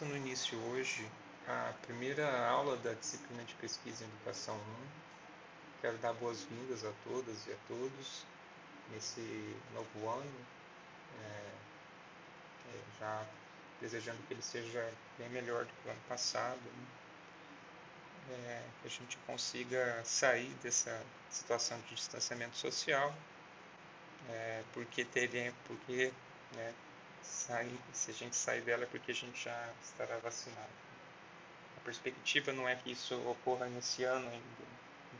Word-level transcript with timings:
dando 0.00 0.16
início 0.16 0.58
hoje 0.70 1.06
à 1.46 1.74
primeira 1.82 2.48
aula 2.48 2.74
da 2.78 2.94
disciplina 2.94 3.44
de 3.44 3.54
pesquisa 3.56 4.02
em 4.02 4.06
educação 4.06 4.56
1. 4.56 4.60
Quero 5.82 5.98
dar 5.98 6.14
boas-vindas 6.14 6.84
a 6.84 6.92
todas 7.04 7.46
e 7.46 7.52
a 7.52 7.56
todos 7.68 8.24
nesse 8.90 9.54
novo 9.74 10.08
ano, 10.08 10.46
é, 11.22 11.52
é, 12.70 12.82
já 12.98 13.26
desejando 13.80 14.18
que 14.26 14.32
ele 14.32 14.42
seja 14.42 14.90
bem 15.18 15.28
melhor 15.28 15.66
do 15.66 15.70
que 15.70 15.88
o 15.88 15.90
ano 15.90 16.00
passado, 16.08 16.58
né? 16.58 16.86
é, 18.30 18.62
que 18.80 18.88
a 18.88 18.90
gente 18.90 19.18
consiga 19.26 20.02
sair 20.04 20.54
dessa 20.62 20.98
situação 21.28 21.78
de 21.82 21.94
distanciamento 21.94 22.56
social, 22.56 23.14
é, 24.30 24.62
porque 24.72 25.04
teria, 25.04 25.52
porque 25.66 26.10
né, 26.56 26.74
sair, 27.22 27.78
se 27.92 28.10
a 28.10 28.14
gente 28.14 28.36
sair 28.36 28.62
dela 28.62 28.84
é 28.84 28.86
porque 28.86 29.12
a 29.12 29.14
gente 29.14 29.44
já 29.44 29.72
estará 29.82 30.16
vacinado. 30.18 30.90
A 31.76 31.80
perspectiva 31.84 32.52
não 32.52 32.68
é 32.68 32.76
que 32.76 32.92
isso 32.92 33.14
ocorra 33.28 33.66
nesse 33.66 34.04
ano 34.04 34.28
ainda. 34.28 34.70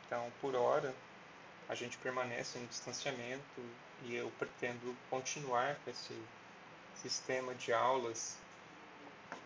Então, 0.04 0.30
por 0.40 0.54
hora, 0.54 0.94
a 1.68 1.74
gente 1.74 1.96
permanece 1.98 2.58
em 2.58 2.66
distanciamento 2.66 3.60
e 4.02 4.14
eu 4.14 4.30
pretendo 4.38 4.96
continuar 5.08 5.76
com 5.84 5.90
esse 5.90 6.20
sistema 6.96 7.54
de 7.54 7.72
aulas 7.72 8.36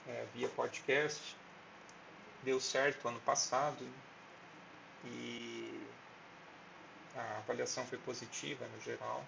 é, 0.08 0.26
via 0.34 0.48
podcast. 0.48 1.36
Deu 2.42 2.60
certo 2.60 3.08
ano 3.08 3.20
passado 3.20 3.86
e 5.04 5.86
a 7.16 7.38
avaliação 7.38 7.86
foi 7.86 7.98
positiva 7.98 8.66
no 8.66 8.80
geral. 8.80 9.24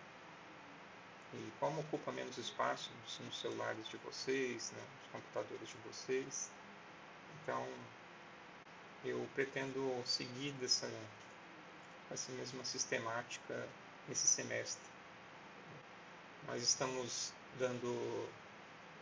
E 1.35 1.53
como 1.59 1.81
ocupa 1.81 2.13
menos 2.13 2.39
espaço 2.39 2.91
nos 3.25 3.41
celulares 3.41 3.89
de 3.89 3.97
vocês, 3.99 4.71
né, 4.73 4.83
nos 5.01 5.13
computadores 5.13 5.69
de 5.69 5.77
vocês, 5.87 6.51
então 7.43 7.67
eu 9.05 9.27
pretendo 9.35 10.03
seguir 10.05 10.53
dessa, 10.53 10.91
essa 12.11 12.33
mesma 12.33 12.65
sistemática 12.65 13.69
esse 14.11 14.27
semestre. 14.27 14.85
Nós 16.47 16.63
estamos 16.63 17.33
dando 17.59 18.29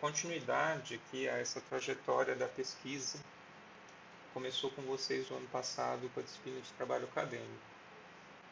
continuidade 0.00 0.94
aqui 0.94 1.28
a 1.28 1.38
essa 1.38 1.60
trajetória 1.62 2.34
da 2.34 2.48
pesquisa. 2.48 3.18
Começou 4.32 4.70
com 4.70 4.82
vocês 4.82 5.30
o 5.30 5.34
ano 5.34 5.46
passado 5.48 6.10
com 6.14 6.20
a 6.20 6.22
disciplina 6.22 6.60
de 6.60 6.72
trabalho 6.72 7.04
acadêmico 7.04 7.73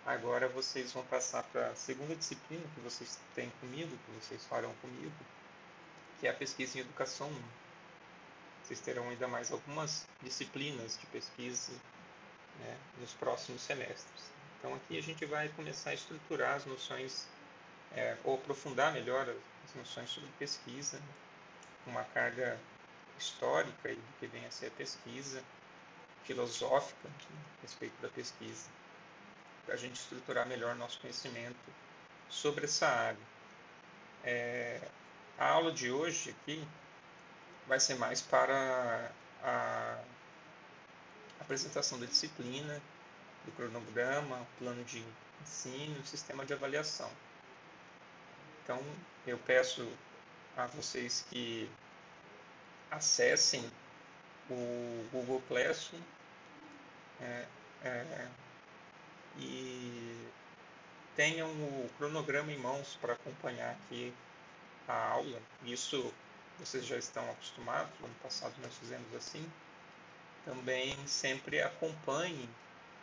Agora 0.05 0.49
vocês 0.49 0.93
vão 0.93 1.05
passar 1.05 1.45
para 1.45 1.69
a 1.69 1.77
segunda 1.77 2.17
disciplina 2.17 2.65
que 2.75 2.81
vocês 2.81 3.21
têm 3.37 3.49
comigo, 3.61 3.97
que 3.97 4.11
vocês 4.21 4.45
farão 4.47 4.75
comigo, 4.83 5.15
que 6.19 6.27
é 6.27 6.31
a 6.31 6.35
pesquisa 6.35 6.77
em 6.77 6.81
educação 6.81 7.29
1. 7.29 7.43
Vocês 8.65 8.81
terão 8.81 9.09
ainda 9.09 9.29
mais 9.29 9.53
algumas 9.53 10.05
disciplinas 10.21 10.99
de 10.99 11.07
pesquisa 11.07 11.71
né, 12.59 12.77
nos 12.99 13.13
próximos 13.13 13.63
semestres. 13.63 14.33
Então 14.59 14.75
aqui 14.75 14.99
a 14.99 15.01
gente 15.01 15.25
vai 15.25 15.49
começar 15.51 15.91
a 15.91 15.95
estruturar 15.95 16.57
as 16.57 16.67
noções, 16.67 17.29
é, 17.93 18.17
ou 18.25 18.35
aprofundar 18.35 18.93
melhor 18.93 19.29
as 19.65 19.75
noções 19.77 20.11
sobre 20.11 20.31
pesquisa, 20.37 20.99
né, 20.99 21.15
uma 21.87 22.03
carga 22.07 22.59
histórica 23.17 23.93
e 23.93 23.95
do 23.95 24.19
que 24.19 24.27
vem 24.27 24.45
a 24.47 24.51
ser 24.51 24.67
a 24.67 24.71
pesquisa, 24.73 25.45
filosófica 26.25 27.09
né, 27.09 27.39
a 27.59 27.63
respeito 27.63 27.95
da 28.03 28.09
pesquisa 28.09 28.69
para 29.65 29.75
a 29.75 29.79
gente 29.79 29.97
estruturar 29.97 30.47
melhor 30.47 30.75
nosso 30.75 31.01
conhecimento 31.01 31.57
sobre 32.29 32.65
essa 32.65 32.87
área. 32.89 33.19
É, 34.25 34.81
a 35.39 35.49
aula 35.49 35.73
de 35.73 35.91
hoje 35.91 36.31
aqui 36.31 36.67
vai 37.67 37.81
ser 37.81 37.95
mais 37.95 38.21
para 38.21 39.11
a 39.43 39.99
apresentação 41.41 41.99
da 41.99 42.07
disciplina, 42.07 42.81
do 43.45 43.53
cronograma, 43.53 44.47
plano 44.59 44.85
de 44.85 45.05
ensino, 45.43 46.05
sistema 46.07 46.45
de 46.45 46.53
avaliação. 46.53 47.11
Então, 48.63 48.81
eu 49.27 49.39
peço 49.39 49.91
a 50.57 50.67
vocês 50.67 51.25
que 51.31 51.69
acessem 52.91 53.69
o 54.51 55.09
Google 55.11 55.43
Classroom, 55.49 56.01
é, 57.21 57.47
é, 57.83 58.29
e 59.39 60.29
tenham 61.17 61.49
o 61.49 61.91
cronograma 61.99 62.53
em 62.53 62.59
mãos 62.59 62.99
para 63.01 63.15
acompanhar 63.15 63.73
aqui 63.73 64.13
a 64.89 65.11
aula. 65.11 65.41
Isso 65.65 66.13
vocês 66.59 66.85
já 66.85 66.97
estão 66.97 67.29
acostumados, 67.31 67.93
no 68.01 68.07
ano 68.07 68.15
passado 68.23 68.55
nós 68.63 68.75
fizemos 68.77 69.15
assim. 69.15 69.45
Também 70.45 70.97
sempre 71.07 71.63
acompanhem 71.63 72.49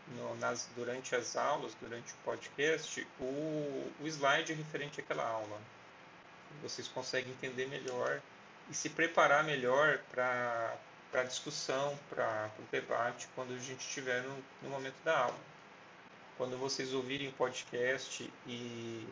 no, 0.08 0.36
nas, 0.38 0.70
durante 0.76 1.16
as 1.16 1.36
aulas, 1.36 1.74
durante 1.80 2.14
o 2.14 2.18
podcast, 2.24 3.08
o, 3.20 3.92
o 4.02 4.08
slide 4.08 4.54
referente 4.54 5.00
àquela 5.00 5.28
aula. 5.28 5.60
Vocês 6.62 6.88
conseguem 6.88 7.32
entender 7.32 7.68
melhor 7.68 8.22
e 8.70 8.74
se 8.74 8.90
preparar 8.90 9.44
melhor 9.44 10.00
para 10.12 10.78
a 11.14 11.24
discussão, 11.24 11.98
para 12.10 12.50
o 12.60 12.64
debate, 12.72 13.28
quando 13.36 13.54
a 13.54 13.58
gente 13.58 13.82
estiver 13.82 14.22
no, 14.24 14.44
no 14.64 14.70
momento 14.70 14.98
da 15.04 15.18
aula 15.18 15.40
quando 16.40 16.58
vocês 16.58 16.94
ouvirem 16.94 17.28
o 17.28 17.34
podcast 17.34 18.32
e, 18.48 19.06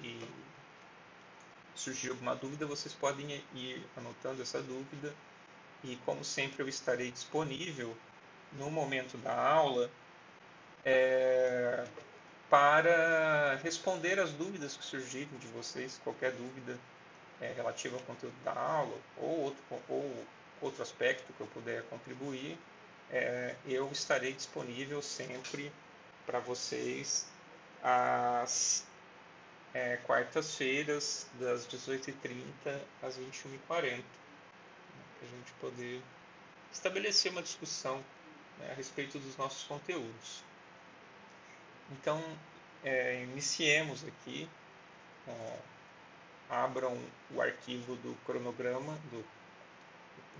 e 0.00 0.28
surgir 1.74 2.10
alguma 2.10 2.36
dúvida, 2.36 2.64
vocês 2.64 2.94
podem 2.94 3.42
ir 3.52 3.84
anotando 3.96 4.40
essa 4.40 4.62
dúvida. 4.62 5.12
E, 5.82 5.96
como 6.06 6.24
sempre, 6.24 6.62
eu 6.62 6.68
estarei 6.68 7.10
disponível 7.10 7.96
no 8.52 8.70
momento 8.70 9.18
da 9.18 9.36
aula 9.36 9.90
é, 10.84 11.84
para 12.48 13.56
responder 13.56 14.20
as 14.20 14.30
dúvidas 14.30 14.76
que 14.76 14.84
surgirem 14.84 15.36
de 15.40 15.48
vocês, 15.48 16.00
qualquer 16.04 16.30
dúvida 16.30 16.78
é, 17.40 17.52
relativa 17.54 17.96
ao 17.96 18.02
conteúdo 18.04 18.36
da 18.44 18.52
aula 18.52 18.96
ou 19.16 19.40
outro, 19.46 19.64
ou 19.88 20.24
outro 20.60 20.80
aspecto 20.80 21.32
que 21.32 21.40
eu 21.40 21.48
puder 21.48 21.82
contribuir, 21.90 22.56
é, 23.10 23.56
eu 23.66 23.90
estarei 23.90 24.32
disponível 24.32 25.02
sempre 25.02 25.72
para 26.26 26.40
vocês 26.40 27.26
às 27.82 28.86
é, 29.72 29.96
quartas-feiras, 29.98 31.26
das 31.38 31.66
18h30 31.68 32.44
às 33.02 33.16
21h40, 33.18 33.96
né, 33.96 34.02
para 35.18 35.28
a 35.28 35.30
gente 35.30 35.52
poder 35.60 36.02
estabelecer 36.72 37.32
uma 37.32 37.42
discussão 37.42 38.04
né, 38.58 38.70
a 38.72 38.74
respeito 38.74 39.18
dos 39.18 39.36
nossos 39.36 39.64
conteúdos. 39.64 40.42
Então, 41.92 42.22
é, 42.84 43.22
iniciemos 43.22 44.04
aqui. 44.04 44.48
É, 45.28 45.58
abram 46.48 46.96
o 47.34 47.40
arquivo 47.40 47.96
do 47.96 48.14
cronograma 48.24 48.94
do, 49.10 49.24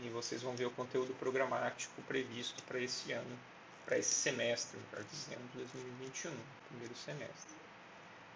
e 0.03 0.08
vocês 0.10 0.42
vão 0.42 0.54
ver 0.54 0.66
o 0.66 0.70
conteúdo 0.70 1.12
programático 1.14 2.00
previsto 2.03 2.62
para 2.62 2.78
esse 2.78 3.12
ano 3.12 3.38
para 3.86 3.97
esse 3.97 4.14
semestre, 4.14 4.78
melhor 4.91 5.06
dizendo, 5.10 5.48
2021, 5.54 6.36
primeiro 6.69 6.97
semestre. 6.97 7.54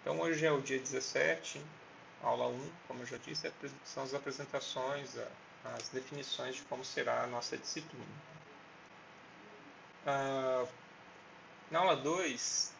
Então 0.01 0.19
hoje 0.19 0.45
é 0.45 0.51
o 0.51 0.61
dia 0.61 0.79
17, 0.79 1.61
aula 2.23 2.47
1, 2.47 2.71
como 2.87 3.01
eu 3.01 3.05
já 3.05 3.17
disse, 3.17 3.51
são 3.83 4.03
as 4.03 4.13
apresentações, 4.13 5.17
as 5.63 5.89
definições 5.89 6.55
de 6.55 6.61
como 6.63 6.83
será 6.83 7.23
a 7.23 7.27
nossa 7.27 7.57
disciplina. 7.57 8.05
Ah, 10.07 10.65
na 11.69 11.79
aula 11.79 11.95
2, 11.97 12.73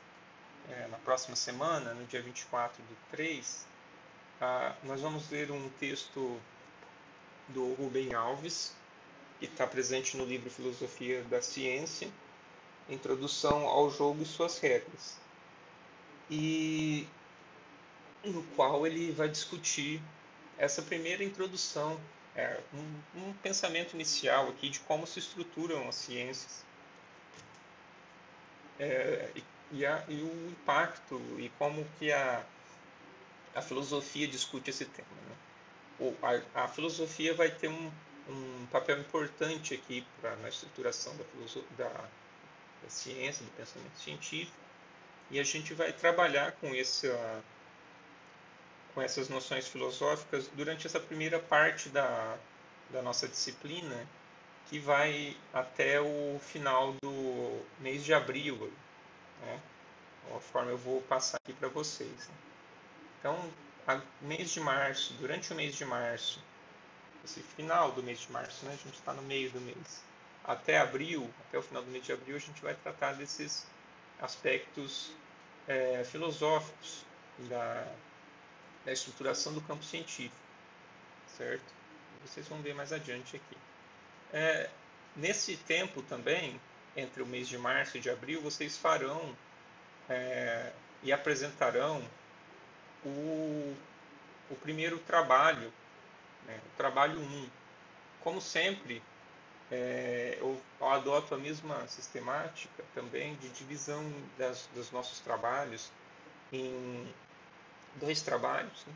é, 0.69 0.88
na 0.88 0.97
próxima 1.00 1.35
semana, 1.35 1.94
no 1.94 2.06
dia 2.06 2.21
24 2.21 2.81
do 2.81 2.97
3, 3.12 3.67
ah, 4.39 4.75
nós 4.83 5.01
vamos 5.01 5.29
ler 5.29 5.51
um 5.51 5.69
texto 5.71 6.39
do 7.50 7.74
Rubem 7.74 8.13
Alves, 8.13 8.74
que 9.39 9.45
está 9.45 9.67
presente 9.67 10.15
no 10.15 10.25
livro 10.25 10.50
Filosofia 10.50 11.24
da 11.25 11.41
Ciência, 11.41 12.09
Introdução 12.91 13.67
ao 13.67 13.89
jogo 13.89 14.21
e 14.21 14.25
suas 14.25 14.59
regras. 14.59 15.17
E 16.29 17.07
no 18.23 18.43
qual 18.55 18.85
ele 18.85 19.11
vai 19.11 19.29
discutir 19.29 20.01
essa 20.57 20.81
primeira 20.81 21.23
introdução, 21.23 21.99
é, 22.35 22.59
um, 22.73 23.19
um 23.19 23.33
pensamento 23.33 23.93
inicial 23.93 24.49
aqui 24.49 24.69
de 24.69 24.79
como 24.81 25.07
se 25.07 25.19
estruturam 25.19 25.89
as 25.89 25.95
ciências 25.95 26.63
é, 28.79 29.29
e, 29.71 29.85
a, 29.85 30.03
e, 30.07 30.21
o 30.21 30.49
impacto 30.49 31.21
e 31.38 31.49
como 31.57 31.85
que 31.97 32.11
a, 32.11 32.45
a 33.55 33.61
filosofia 33.61 34.27
discute 34.27 34.69
esse 34.69 34.85
tema. 34.85 35.07
Né? 35.29 36.15
a, 36.55 36.63
a, 36.63 36.67
filosofia 36.67 37.33
vai 37.33 37.49
ter 37.49 37.67
um, 37.67 37.91
um 38.27 38.65
papel 38.71 38.99
importante 38.99 39.73
aqui 39.73 40.05
para 40.19 40.35
na 40.38 40.49
estruturação 40.49 41.15
da, 41.17 41.85
da 41.85 42.09
da 42.81 42.89
ciência, 42.89 43.45
do 43.45 43.51
pensamento 43.51 43.98
científico, 43.98 44.57
e 45.30 45.39
a 45.39 45.44
gente 45.44 45.74
vai 45.74 45.94
trabalhar 45.94 46.51
com, 46.54 46.72
com 48.94 49.01
essas 49.01 49.30
noções 49.30 49.68
filosóficas 49.68 50.48
durante 50.50 50.86
essa 50.88 51.00
primeira 51.00 51.39
parte 51.39 51.89
da, 51.89 52.38
da 52.89 53.01
nossa 53.01 53.28
disciplina, 53.28 54.07
que 54.69 54.80
vai 54.80 55.36
até 55.54 56.00
o 56.00 56.39
final 56.39 56.94
do 57.01 57.62
mês 57.80 58.04
de 58.04 58.13
abril. 58.13 58.72
Né? 59.42 59.60
Conforme 60.30 60.72
eu 60.72 60.77
vou 60.77 61.01
passar 61.04 61.38
aqui 61.38 61.54
para 61.54 61.68
vocês. 61.69 62.30
Então, 63.19 63.38
mês 64.22 64.51
de 64.51 64.60
março, 64.60 65.13
durante 65.13 65.51
o 65.51 65.56
mês 65.56 65.75
de 65.75 65.86
março, 65.86 66.44
esse 67.24 67.42
final 67.42 67.92
do 67.92 68.04
mês 68.04 68.19
de 68.19 68.31
março, 68.31 68.66
né? 68.66 68.74
a 68.74 68.75
gente 68.75 68.98
está 68.98 69.13
no 69.13 69.22
meio 69.22 69.51
do 69.51 69.62
mês, 69.62 70.04
até 70.43 70.77
abril, 70.77 71.29
até 71.47 71.57
o 71.57 71.61
final 71.61 71.83
do 71.83 71.91
mês 71.91 72.05
de 72.05 72.11
abril, 72.11 72.35
a 72.35 72.39
gente 72.39 72.61
vai 72.61 72.73
tratar 72.75 73.13
desses 73.13 73.65
aspectos 74.19 75.11
é, 75.67 76.03
filosóficos 76.03 77.05
da, 77.49 77.88
da 78.85 78.91
estruturação 78.91 79.53
do 79.53 79.61
campo 79.61 79.83
científico, 79.83 80.35
certo? 81.38 81.73
Vocês 82.25 82.47
vão 82.47 82.61
ver 82.61 82.73
mais 82.73 82.91
adiante 82.91 83.35
aqui. 83.35 83.57
É, 84.33 84.69
nesse 85.15 85.57
tempo 85.57 86.01
também, 86.03 86.59
entre 86.95 87.21
o 87.21 87.25
mês 87.25 87.47
de 87.47 87.57
março 87.57 87.97
e 87.97 87.99
de 87.99 88.09
abril, 88.09 88.41
vocês 88.41 88.77
farão 88.77 89.35
é, 90.09 90.71
e 91.03 91.11
apresentarão 91.11 92.03
o, 93.03 93.75
o 94.49 94.55
primeiro 94.61 94.99
trabalho, 94.99 95.71
né, 96.45 96.59
o 96.73 96.77
trabalho 96.77 97.19
1. 97.19 97.49
Como 98.21 98.39
sempre, 98.39 99.01
é, 99.71 100.38
eu, 100.39 100.62
adoto 100.81 101.33
a 101.33 101.38
mesma 101.38 101.88
sistemática 101.88 102.83
também 102.94 103.35
de 103.35 103.50
divisão 103.50 104.03
das, 104.38 104.68
dos 104.75 104.91
nossos 104.91 105.19
trabalhos 105.19 105.89
em 106.51 107.13
dois 107.95 108.21
trabalhos, 108.21 108.85
né, 108.85 108.94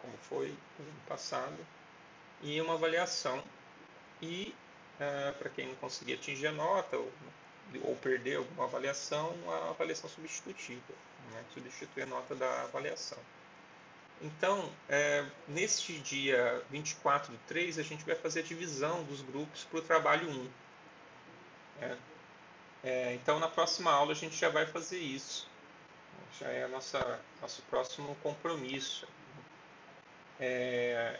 como 0.00 0.16
foi 0.28 0.48
no 0.78 0.84
ano 0.84 1.00
passado, 1.06 1.56
e 2.42 2.60
uma 2.60 2.74
avaliação. 2.74 3.42
E 4.22 4.54
uh, 4.96 5.38
para 5.38 5.50
quem 5.50 5.68
não 5.68 5.74
conseguir 5.76 6.14
atingir 6.14 6.48
a 6.48 6.52
nota 6.52 6.96
ou, 6.96 7.12
ou 7.82 7.96
perder 7.96 8.36
alguma 8.36 8.64
avaliação, 8.64 9.34
a 9.48 9.70
avaliação 9.70 10.10
substitutiva, 10.10 10.94
né? 11.30 11.44
substituir 11.54 12.02
a 12.02 12.06
nota 12.06 12.34
da 12.34 12.62
avaliação. 12.62 13.18
Então, 14.22 14.70
é, 14.88 15.24
neste 15.48 15.98
dia 15.98 16.62
24 16.70 17.32
do 17.32 17.38
3, 17.46 17.78
a 17.78 17.82
gente 17.82 18.04
vai 18.04 18.14
fazer 18.14 18.40
a 18.40 18.42
divisão 18.42 19.02
dos 19.04 19.22
grupos 19.22 19.64
para 19.64 19.78
o 19.78 19.82
trabalho 19.82 20.28
1. 20.28 20.50
É, 21.80 21.96
é, 22.84 23.14
então, 23.14 23.38
na 23.38 23.48
próxima 23.48 23.90
aula, 23.90 24.12
a 24.12 24.14
gente 24.14 24.36
já 24.36 24.50
vai 24.50 24.66
fazer 24.66 24.98
isso. 24.98 25.48
Já 26.38 26.48
é 26.48 26.68
nossa, 26.68 27.20
nosso 27.40 27.62
próximo 27.62 28.14
compromisso. 28.22 29.08
É, 30.38 31.18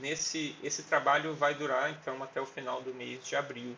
nesse 0.00 0.56
esse 0.62 0.82
trabalho 0.82 1.34
vai 1.34 1.54
durar 1.54 1.90
então 1.90 2.20
até 2.22 2.40
o 2.40 2.46
final 2.46 2.82
do 2.82 2.94
mês 2.94 3.24
de 3.24 3.36
abril. 3.36 3.76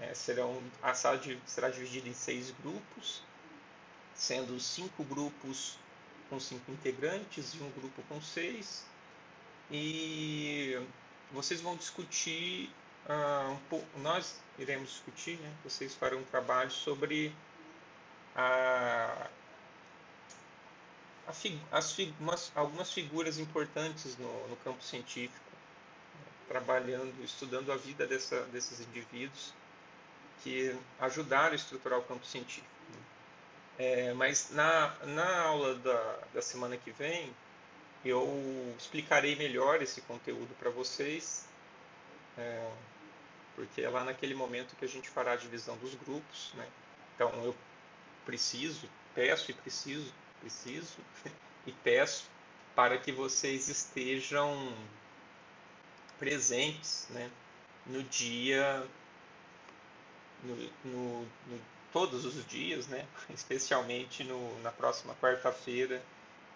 É, 0.00 0.14
serão 0.14 0.62
a 0.82 0.94
sala 0.94 1.18
de, 1.18 1.38
será 1.46 1.68
dividida 1.68 2.08
em 2.08 2.14
seis 2.14 2.50
grupos, 2.62 3.22
sendo 4.14 4.58
cinco 4.58 5.04
grupos 5.04 5.78
com 6.30 6.40
cinco 6.40 6.70
integrantes 6.70 7.52
e 7.54 7.62
um 7.62 7.70
grupo 7.72 8.02
com 8.08 8.22
seis. 8.22 8.86
E 9.70 10.80
vocês 11.32 11.60
vão 11.60 11.76
discutir 11.76 12.70
uh, 13.08 13.50
um 13.50 13.58
pouco, 13.68 13.86
nós 13.98 14.40
iremos 14.58 14.90
discutir, 14.90 15.36
né? 15.38 15.52
Vocês 15.64 15.94
farão 15.94 16.18
um 16.18 16.24
trabalho 16.24 16.70
sobre 16.70 17.34
a 18.34 19.28
as, 21.70 21.96
umas, 22.18 22.52
algumas 22.56 22.92
figuras 22.92 23.38
importantes 23.38 24.16
no, 24.18 24.48
no, 24.48 24.56
campo 24.56 24.82
científico, 24.82 25.38
trabalhando, 26.48 27.14
estudando 27.22 27.70
a 27.70 27.76
vida 27.76 28.06
dessa, 28.06 28.42
desses 28.46 28.80
indivíduos 28.80 29.54
que 30.42 30.76
ajudaram 30.98 31.52
a 31.52 31.54
estruturar 31.54 31.98
o 31.98 32.02
campo 32.02 32.26
científico. 32.26 32.66
É, 33.82 34.12
mas 34.12 34.50
na, 34.50 34.94
na 35.06 35.40
aula 35.40 35.74
da, 35.76 36.18
da 36.34 36.42
semana 36.42 36.76
que 36.76 36.90
vem, 36.90 37.34
eu 38.04 38.74
explicarei 38.78 39.34
melhor 39.36 39.80
esse 39.80 40.02
conteúdo 40.02 40.54
para 40.58 40.68
vocês, 40.68 41.46
é, 42.36 42.70
porque 43.56 43.80
é 43.80 43.88
lá 43.88 44.04
naquele 44.04 44.34
momento 44.34 44.76
que 44.76 44.84
a 44.84 44.88
gente 44.88 45.08
fará 45.08 45.32
a 45.32 45.36
divisão 45.36 45.78
dos 45.78 45.94
grupos. 45.94 46.52
Né? 46.56 46.68
Então 47.14 47.32
eu 47.42 47.56
preciso, 48.26 48.86
peço 49.14 49.50
e 49.50 49.54
preciso 49.54 50.12
preciso 50.40 50.98
e 51.66 51.72
peço 51.72 52.28
para 52.74 52.98
que 52.98 53.12
vocês 53.12 53.68
estejam 53.68 54.74
presentes 56.18 57.06
né, 57.10 57.30
no 57.86 58.02
dia, 58.02 58.86
no, 60.42 60.56
no, 60.84 61.22
no, 61.22 61.60
todos 61.92 62.24
os 62.24 62.46
dias, 62.46 62.86
né, 62.86 63.06
especialmente 63.30 64.24
no, 64.24 64.58
na 64.60 64.70
próxima 64.70 65.14
quarta-feira, 65.16 66.02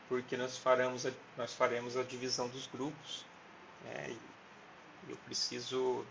porque 0.08 0.36
nós 0.36 0.56
faremos 0.56 1.06
a, 1.06 1.12
nós 1.36 1.52
faremos 1.54 1.96
a 1.96 2.02
divisão 2.02 2.48
dos 2.48 2.66
grupos. 2.66 3.24
Né, 3.84 4.16
eu 5.08 5.16
preciso 5.26 6.04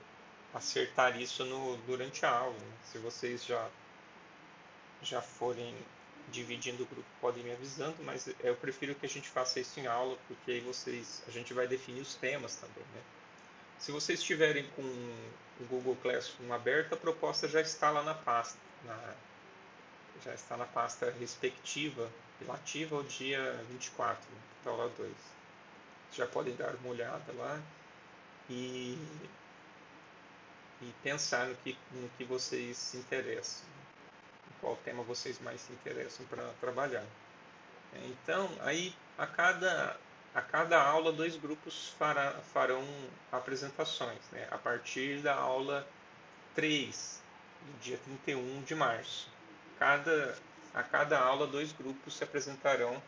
acertar 0.53 1.19
isso 1.19 1.43
no, 1.45 1.77
durante 1.77 2.25
a 2.25 2.29
aula. 2.29 2.57
Né, 2.57 2.77
se 2.85 2.97
vocês 2.99 3.45
já, 3.45 3.69
já 5.01 5.21
forem 5.21 5.75
dividindo 6.31 6.83
o 6.83 6.85
grupo 6.85 7.07
podem 7.19 7.43
me 7.43 7.51
avisando, 7.51 7.97
mas 8.03 8.27
eu 8.41 8.55
prefiro 8.55 8.95
que 8.95 9.05
a 9.05 9.09
gente 9.09 9.29
faça 9.29 9.59
isso 9.59 9.79
em 9.79 9.87
aula, 9.87 10.17
porque 10.27 10.51
aí 10.51 10.59
vocês, 10.61 11.21
a 11.27 11.31
gente 11.31 11.53
vai 11.53 11.67
definir 11.67 12.01
os 12.01 12.15
temas 12.15 12.55
também, 12.55 12.83
né? 12.93 13.01
Se 13.79 13.91
vocês 13.91 14.19
estiverem 14.19 14.67
com 14.75 14.81
o 14.81 15.65
Google 15.69 15.95
Classroom 16.01 16.51
aberto, 16.53 16.93
a 16.93 16.97
proposta 16.97 17.47
já 17.47 17.61
está 17.61 17.89
lá 17.91 18.03
na 18.03 18.13
pasta, 18.13 18.57
na, 18.85 19.13
já 20.23 20.33
está 20.33 20.55
na 20.57 20.65
pasta 20.65 21.11
respectiva, 21.19 22.09
relativa 22.39 22.95
ao 22.95 23.03
dia 23.03 23.63
24, 23.69 24.21
né, 24.31 24.37
da 24.63 24.71
aula 24.71 24.89
2. 24.97 25.11
Já 26.13 26.27
podem 26.27 26.55
dar 26.55 26.75
uma 26.75 26.89
olhada 26.89 27.33
lá 27.33 27.59
e, 28.49 28.97
e 30.81 30.93
pensar 31.01 31.47
no 31.47 31.55
que, 31.55 31.77
no 31.91 32.09
que 32.17 32.23
vocês 32.23 32.77
se 32.77 32.97
interessam 32.97 33.73
qual 34.63 34.77
tema 34.77 35.03
vocês 35.03 35.39
mais 35.41 35.59
se 35.59 35.73
interessam 35.73 36.25
para 36.27 36.41
trabalhar. 36.61 37.05
Então, 38.05 38.49
aí 38.61 38.95
a 39.17 39.27
cada, 39.27 39.97
a 40.33 40.41
cada 40.41 40.81
aula, 40.81 41.11
dois 41.11 41.35
grupos 41.35 41.89
fará, 41.99 42.31
farão 42.53 42.83
apresentações, 43.31 44.19
né? 44.31 44.47
a 44.49 44.57
partir 44.57 45.21
da 45.21 45.35
aula 45.35 45.87
3, 46.55 47.21
do 47.61 47.79
dia 47.79 47.97
31 47.99 48.63
de 48.63 48.73
março. 48.73 49.29
Cada, 49.77 50.35
a 50.73 50.81
cada 50.81 51.19
aula, 51.19 51.45
dois 51.45 51.71
grupos 51.71 52.15
se 52.17 52.23
apresentarão 52.23 53.01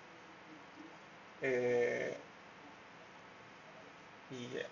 é, 1.42 2.16
e, 4.32 4.36
e, 4.36 4.66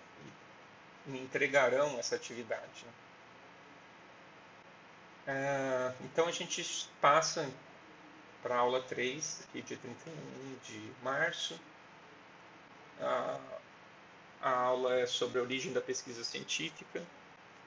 me 1.06 1.20
entregarão 1.20 1.98
essa 1.98 2.14
atividade. 2.14 2.84
Né? 2.86 2.92
É, 5.26 5.92
então 6.04 6.28
a 6.28 6.32
gente 6.32 6.88
passa 7.00 7.50
para 8.42 8.54
a 8.54 8.58
aula 8.58 8.80
3, 8.82 9.46
aqui 9.48 9.62
dia 9.62 9.78
31 9.78 10.58
de 10.64 10.92
março. 11.02 11.58
A, 13.00 13.38
a 14.42 14.50
aula 14.50 14.94
é 14.94 15.06
sobre 15.06 15.38
a 15.38 15.42
origem 15.42 15.72
da 15.72 15.80
pesquisa 15.80 16.22
científica, 16.22 17.02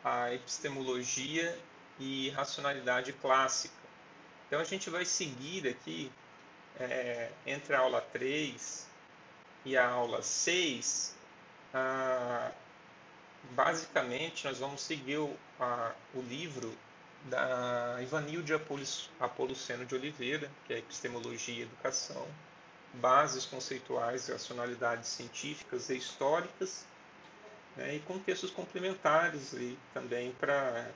a 0.04 0.34
epistemologia 0.34 1.58
e 2.00 2.30
racionalidade 2.30 3.14
clássica. 3.14 3.76
Então 4.48 4.60
a 4.60 4.64
gente 4.64 4.90
vai 4.90 5.04
seguir 5.04 5.68
aqui 5.68 6.12
é, 6.80 7.32
entre 7.46 7.76
a 7.76 7.80
aula 7.80 8.02
3 8.02 8.88
e 9.66 9.76
a 9.76 9.88
aula 9.88 10.22
6. 10.22 11.16
basicamente, 13.52 14.46
nós 14.46 14.60
vamos 14.60 14.82
seguir 14.82 15.18
o, 15.18 15.36
a, 15.60 15.92
o 16.14 16.22
livro 16.22 16.74
da 17.26 17.98
Ivanilde 18.02 18.54
Apoluceno 19.20 19.86
de 19.86 19.96
Oliveira, 19.96 20.50
que 20.66 20.74
é 20.74 20.78
Epistemologia 20.78 21.56
e 21.56 21.62
Educação, 21.64 22.26
Bases 22.98 23.46
Conceituais 23.46 24.28
e 24.28 24.32
Racionalidades 24.32 25.10
Científicas 25.10 25.90
e 25.90 25.98
Históricas, 25.98 26.86
né, 27.76 27.96
e 27.96 28.00
contextos 28.02 28.52
complementares 28.52 29.54
e 29.54 29.78
também 29.94 30.32
para 30.34 30.88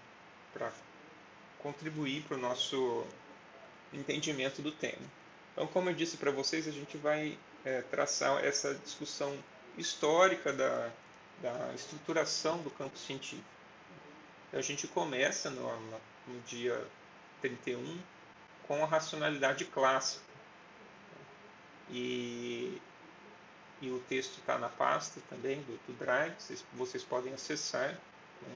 contribuir 1.60 2.24
para 2.24 2.38
o 2.38 2.39
nosso 2.39 3.05
entendimento 3.93 4.62
do 4.62 4.72
tema. 4.72 5.05
Então, 5.53 5.67
como 5.67 5.89
eu 5.89 5.93
disse 5.93 6.17
para 6.17 6.31
vocês, 6.31 6.67
a 6.67 6.72
gente 6.72 6.98
vai 6.98 7.38
é, 7.63 7.81
traçar 7.84 8.43
essa 8.43 8.74
discussão 8.75 9.38
histórica 9.77 10.51
da, 10.51 10.89
da 11.41 11.74
estruturação 11.74 12.58
do 12.60 12.72
campo 12.72 12.98
científico. 12.98 13.43
A 14.53 14.62
gente 14.62 14.88
começa 14.88 15.50
no, 15.50 15.91
no 16.27 16.39
dia 16.46 16.86
31 17.41 18.00
com 18.67 18.84
a 18.84 18.88
racionalidade 18.88 19.65
clássica. 19.65 20.30
E 21.91 22.81
e 23.81 23.89
o 23.89 24.00
texto 24.01 24.38
está 24.38 24.60
na 24.60 24.69
pasta 24.69 25.19
também 25.27 25.60
do, 25.63 25.75
do 25.88 25.93
Drive, 25.98 26.36
vocês, 26.38 26.63
vocês 26.74 27.03
podem 27.03 27.33
acessar. 27.33 27.98
Né? 28.43 28.55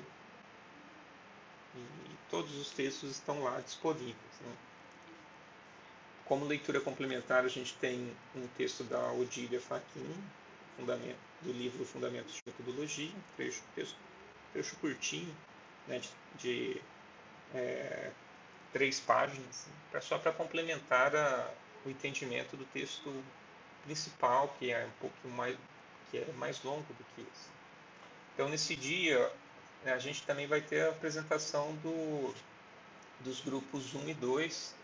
E 1.76 2.16
todos 2.30 2.56
os 2.56 2.70
textos 2.70 3.10
estão 3.12 3.44
lá 3.44 3.60
disponíveis. 3.60 4.16
Né? 4.42 4.56
Como 6.26 6.46
leitura 6.46 6.80
complementar, 6.80 7.44
a 7.44 7.48
gente 7.48 7.74
tem 7.78 8.16
um 8.36 8.48
texto 8.50 8.84
da 8.84 9.12
Odília 9.14 9.60
Fachin, 9.60 10.24
do 10.78 11.52
livro 11.52 11.86
Fundamentos 11.86 12.36
de 12.36 12.44
Metodologia, 12.46 13.12
trecho, 13.36 13.64
texto, 13.74 13.98
trecho 14.54 14.76
curtinho, 14.78 15.36
né, 15.88 16.00
de, 16.00 16.10
de 16.38 16.82
é, 17.54 18.12
três 18.74 19.00
páginas, 19.00 19.68
né, 19.92 20.02
só 20.02 20.18
para 20.18 20.32
complementar 20.34 21.16
a, 21.16 21.52
o 21.86 21.90
entendimento 21.90 22.58
do 22.58 22.66
texto 22.66 23.24
principal, 23.84 24.56
que 24.60 24.72
é 24.72 24.86
um 24.86 25.00
pouquinho 25.00 25.34
mais, 25.34 25.56
que 26.10 26.18
é 26.18 26.26
mais 26.38 26.62
longo 26.64 26.86
do 26.94 27.06
que 27.16 27.22
isso. 27.22 27.50
Então, 28.34 28.50
nesse 28.50 28.76
dia, 28.76 29.32
né, 29.84 29.94
a 29.94 30.00
gente 30.00 30.24
também 30.24 30.48
vai 30.48 30.62
ter 30.62 30.82
a 30.82 30.90
apresentação 30.90 31.74
do, 31.76 32.34
dos 33.20 33.40
grupos 33.42 33.94
1 33.94 34.10
e 34.10 34.14
2, 34.16 34.76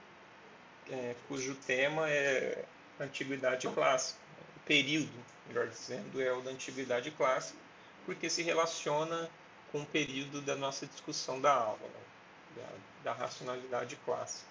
é, 0.90 1.16
cujo 1.28 1.56
tema 1.56 2.10
é 2.10 2.64
Antiguidade 3.00 3.68
Clássica. 3.70 4.20
O 4.56 4.60
período, 4.62 5.12
melhor 5.48 5.68
dizendo, 5.68 6.22
é 6.22 6.32
o 6.32 6.42
da 6.42 6.52
Antiguidade 6.52 7.12
Clássica, 7.12 7.60
porque 8.06 8.30
se 8.30 8.44
relaciona 8.44 9.30
com 9.72 9.82
o 9.82 9.86
período 9.86 10.42
da 10.42 10.56
nossa 10.56 10.86
discussão 10.86 11.40
da 11.40 11.54
aula, 11.54 11.80
né, 11.80 12.64
da, 13.04 13.12
da 13.12 13.18
racionalidade 13.18 13.96
clássica. 14.06 14.51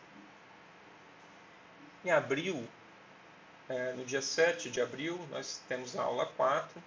Em 2.04 2.11
abril, 2.11 2.66
é, 3.69 3.92
no 3.92 4.04
dia 4.04 4.23
7 4.23 4.71
de 4.71 4.80
abril, 4.80 5.19
nós 5.30 5.61
temos 5.69 5.97
a 5.97 6.02
aula 6.02 6.25
4. 6.25 6.83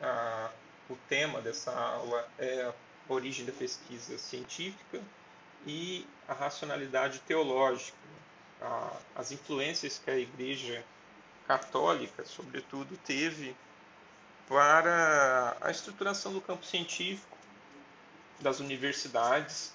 A, 0.00 0.50
o 0.88 0.96
tema 1.08 1.40
dessa 1.40 1.72
aula 1.72 2.28
é 2.38 2.62
a 2.62 2.74
origem 3.12 3.44
da 3.44 3.52
pesquisa 3.52 4.16
científica 4.18 5.02
e 5.66 6.06
a 6.28 6.32
racionalidade 6.32 7.18
teológica, 7.20 7.96
a, 8.62 8.96
as 9.16 9.32
influências 9.32 9.98
que 9.98 10.10
a 10.10 10.16
Igreja 10.16 10.84
Católica, 11.46 12.24
sobretudo, 12.24 12.96
teve 12.98 13.56
para 14.48 15.56
a 15.60 15.70
estruturação 15.70 16.32
do 16.32 16.40
campo 16.40 16.64
científico, 16.64 17.36
das 18.40 18.60
universidades. 18.60 19.72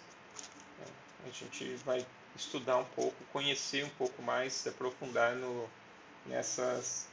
A 1.26 1.30
gente 1.30 1.76
vai 1.84 2.06
estudar 2.36 2.78
um 2.78 2.86
pouco, 2.86 3.16
conhecer 3.32 3.86
um 3.86 3.90
pouco 3.90 4.22
mais, 4.22 4.54
se 4.54 4.70
aprofundar 4.70 5.36
no, 5.36 5.70
nessas, 6.26 7.08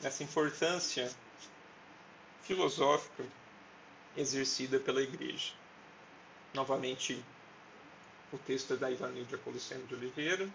nessa 0.00 0.22
importância 0.22 1.10
filosófica 2.42 3.24
exercida 4.16 4.78
pela 4.78 5.00
Igreja. 5.00 5.52
Novamente, 6.52 7.22
o 8.32 8.38
texto 8.38 8.74
é 8.74 8.76
da 8.76 8.90
Ivanilda 8.90 9.38
Policeno 9.38 9.86
de 9.86 9.94
Oliveira. 9.94 10.48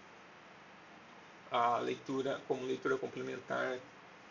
A 1.50 1.78
leitura, 1.78 2.40
como 2.46 2.66
leitura 2.66 2.96
complementar, 2.96 3.78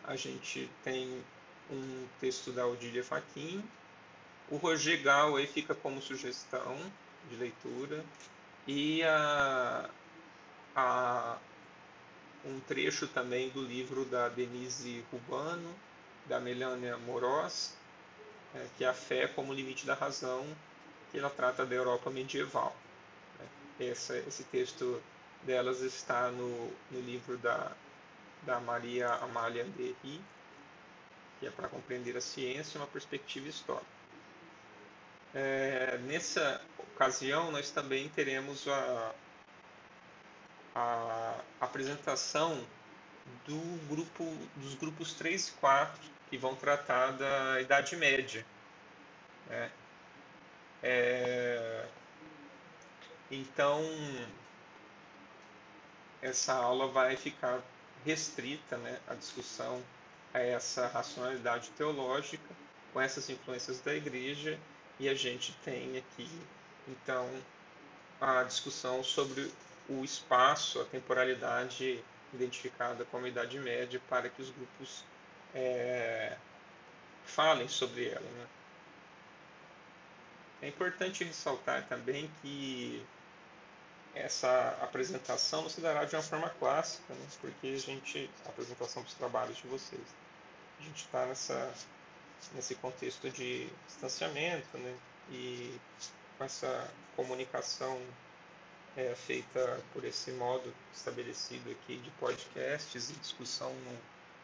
a 0.04 0.16
gente 0.16 0.70
tem 0.82 1.22
um 1.70 2.06
texto 2.20 2.52
da 2.52 2.66
Odília 2.66 3.04
Faquinho. 3.04 3.62
O 4.50 4.56
Roger 4.56 5.02
Gal 5.02 5.36
aí 5.36 5.46
fica 5.46 5.74
como 5.74 6.00
sugestão 6.00 6.78
de 7.28 7.36
leitura. 7.36 8.04
E 8.70 9.02
a, 9.02 9.88
a 10.76 11.38
um 12.44 12.60
trecho 12.60 13.08
também 13.08 13.48
do 13.48 13.62
livro 13.62 14.04
da 14.04 14.28
Denise 14.28 15.02
Rubano, 15.10 15.74
da 16.26 16.38
Melania 16.38 16.98
Moroz, 16.98 17.74
é, 18.54 18.66
que 18.76 18.84
é 18.84 18.88
A 18.88 18.92
Fé 18.92 19.26
como 19.26 19.54
Limite 19.54 19.86
da 19.86 19.94
Razão, 19.94 20.46
que 21.10 21.18
ela 21.18 21.30
trata 21.30 21.64
da 21.64 21.74
Europa 21.74 22.10
medieval. 22.10 22.76
Essa, 23.80 24.18
esse 24.18 24.44
texto 24.44 25.02
delas 25.44 25.80
está 25.80 26.30
no, 26.30 26.70
no 26.90 27.00
livro 27.00 27.38
da, 27.38 27.72
da 28.42 28.60
Maria 28.60 29.08
Amália 29.14 29.64
Derry, 29.64 30.20
que 31.40 31.46
é 31.46 31.50
para 31.50 31.68
compreender 31.68 32.18
a 32.18 32.20
ciência 32.20 32.78
uma 32.78 32.86
perspectiva 32.86 33.48
histórica. 33.48 33.97
É, 35.34 35.98
nessa 36.06 36.60
ocasião, 36.78 37.50
nós 37.50 37.70
também 37.70 38.08
teremos 38.08 38.66
a, 38.66 39.14
a 40.74 41.40
apresentação 41.60 42.66
do 43.46 43.88
grupo, 43.88 44.24
dos 44.56 44.74
grupos 44.74 45.12
3 45.14 45.48
e 45.48 45.52
4, 45.52 46.00
que 46.30 46.38
vão 46.38 46.54
tratar 46.54 47.12
da 47.12 47.60
Idade 47.60 47.96
Média. 47.96 48.44
Né? 49.48 49.70
É, 50.82 51.86
então, 53.30 53.82
essa 56.22 56.54
aula 56.54 56.88
vai 56.88 57.16
ficar 57.16 57.60
restrita 58.04 58.76
né, 58.78 58.98
à 59.06 59.14
discussão 59.14 59.82
a 60.32 60.40
essa 60.40 60.86
racionalidade 60.88 61.70
teológica, 61.70 62.48
com 62.92 63.00
essas 63.00 63.28
influências 63.28 63.80
da 63.80 63.94
igreja, 63.94 64.58
e 64.98 65.08
a 65.08 65.14
gente 65.14 65.52
tem 65.64 65.96
aqui, 65.96 66.28
então, 66.88 67.28
a 68.20 68.42
discussão 68.42 69.02
sobre 69.04 69.50
o 69.88 70.04
espaço, 70.04 70.80
a 70.80 70.84
temporalidade 70.84 72.02
identificada 72.32 73.04
como 73.06 73.26
Idade 73.26 73.58
Média 73.58 74.00
para 74.08 74.28
que 74.28 74.42
os 74.42 74.50
grupos 74.50 75.04
é, 75.54 76.36
falem 77.24 77.68
sobre 77.68 78.08
ela. 78.08 78.20
Né? 78.20 78.46
É 80.62 80.68
importante 80.68 81.24
ressaltar 81.24 81.86
também 81.86 82.30
que 82.42 83.04
essa 84.14 84.76
apresentação 84.82 85.62
não 85.62 85.70
se 85.70 85.80
dará 85.80 86.04
de 86.04 86.16
uma 86.16 86.22
forma 86.22 86.50
clássica, 86.58 87.14
né? 87.14 87.26
porque 87.40 87.68
a 87.68 87.78
gente, 87.78 88.28
a 88.44 88.48
apresentação 88.48 89.02
dos 89.02 89.14
trabalhos 89.14 89.56
de 89.58 89.68
vocês, 89.68 90.02
a 90.80 90.82
gente 90.82 91.04
está 91.04 91.24
nessa 91.26 91.72
nesse 92.54 92.74
contexto 92.76 93.30
de 93.30 93.68
distanciamento, 93.86 94.78
né? 94.78 94.96
E 95.30 95.78
com 96.36 96.44
essa 96.44 96.90
comunicação 97.16 98.00
é, 98.96 99.14
feita 99.14 99.80
por 99.92 100.04
esse 100.04 100.32
modo 100.32 100.72
estabelecido 100.94 101.70
aqui 101.70 101.98
de 101.98 102.10
podcasts 102.12 103.10
e 103.10 103.12
discussão 103.14 103.72
no, 103.72 103.98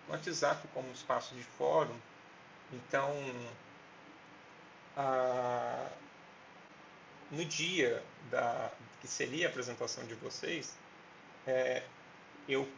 WhatsApp 0.08 0.68
como 0.74 0.90
espaço 0.92 1.34
de 1.34 1.42
fórum. 1.42 1.96
Então, 2.72 3.10
a, 4.96 5.88
no 7.30 7.44
dia 7.44 8.02
da, 8.30 8.70
que 9.00 9.08
seria 9.08 9.46
a 9.46 9.50
apresentação 9.50 10.04
de 10.04 10.14
vocês, 10.14 10.76
é, 11.46 11.82
eu, 12.48 12.68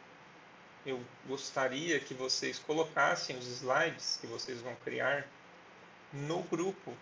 eu 0.87 1.01
gostaria 1.27 1.99
que 1.99 2.15
vocês 2.15 2.59
colocassem 2.61 3.37
os 3.37 3.47
slides 3.47 4.19
que 4.21 4.27
vocês 4.27 4.61
vão 4.61 4.75
criar 4.77 5.27
no 6.13 6.43
grupo 6.45 6.93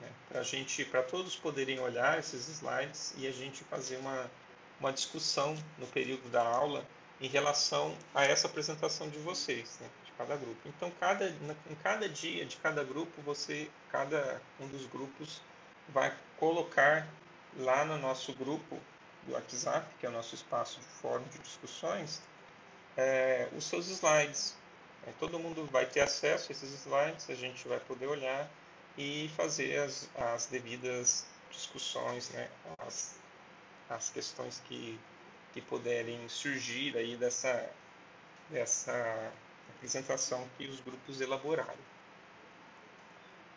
né? 0.00 0.08
para 0.28 0.42
gente, 0.42 0.84
para 0.84 1.02
todos 1.02 1.34
poderem 1.34 1.80
olhar 1.80 2.18
esses 2.18 2.48
slides 2.48 3.14
e 3.16 3.26
a 3.26 3.32
gente 3.32 3.64
fazer 3.64 3.96
uma, 3.96 4.30
uma 4.78 4.92
discussão 4.92 5.56
no 5.78 5.86
período 5.86 6.28
da 6.30 6.46
aula 6.46 6.86
em 7.20 7.28
relação 7.28 7.96
a 8.14 8.24
essa 8.24 8.46
apresentação 8.46 9.08
de 9.08 9.18
vocês, 9.18 9.78
né? 9.80 9.88
de 10.04 10.12
cada 10.12 10.36
grupo. 10.36 10.60
Então, 10.66 10.92
cada, 11.00 11.28
em 11.28 11.74
cada 11.82 12.08
dia 12.08 12.44
de 12.44 12.56
cada 12.56 12.84
grupo, 12.84 13.22
você, 13.22 13.70
cada 13.90 14.40
um 14.60 14.68
dos 14.68 14.84
grupos 14.86 15.40
vai 15.88 16.14
colocar 16.38 17.08
lá 17.56 17.84
no 17.84 17.98
nosso 17.98 18.32
grupo 18.34 18.78
do 19.26 19.32
WhatsApp, 19.32 19.86
que 19.98 20.04
é 20.04 20.08
o 20.08 20.12
nosso 20.12 20.34
espaço 20.34 20.78
de 20.80 20.86
fórum 20.86 21.24
de 21.28 21.38
discussões, 21.38 22.20
é, 22.96 23.48
os 23.56 23.64
seus 23.64 23.88
slides. 23.88 24.56
É, 25.06 25.12
todo 25.18 25.38
mundo 25.38 25.66
vai 25.66 25.86
ter 25.86 26.00
acesso 26.00 26.50
a 26.50 26.52
esses 26.52 26.72
slides, 26.80 27.28
a 27.28 27.34
gente 27.34 27.68
vai 27.68 27.78
poder 27.80 28.06
olhar 28.06 28.48
e 28.96 29.30
fazer 29.36 29.78
as, 29.80 30.08
as 30.14 30.46
devidas 30.46 31.26
discussões, 31.50 32.30
né, 32.30 32.48
as, 32.78 33.16
as 33.88 34.08
questões 34.10 34.62
que, 34.66 34.98
que 35.52 35.60
puderem 35.60 36.26
surgir 36.28 36.96
aí 36.96 37.16
dessa, 37.16 37.68
dessa 38.48 39.32
apresentação 39.76 40.48
que 40.56 40.66
os 40.66 40.80
grupos 40.80 41.20
elaboraram. 41.20 41.94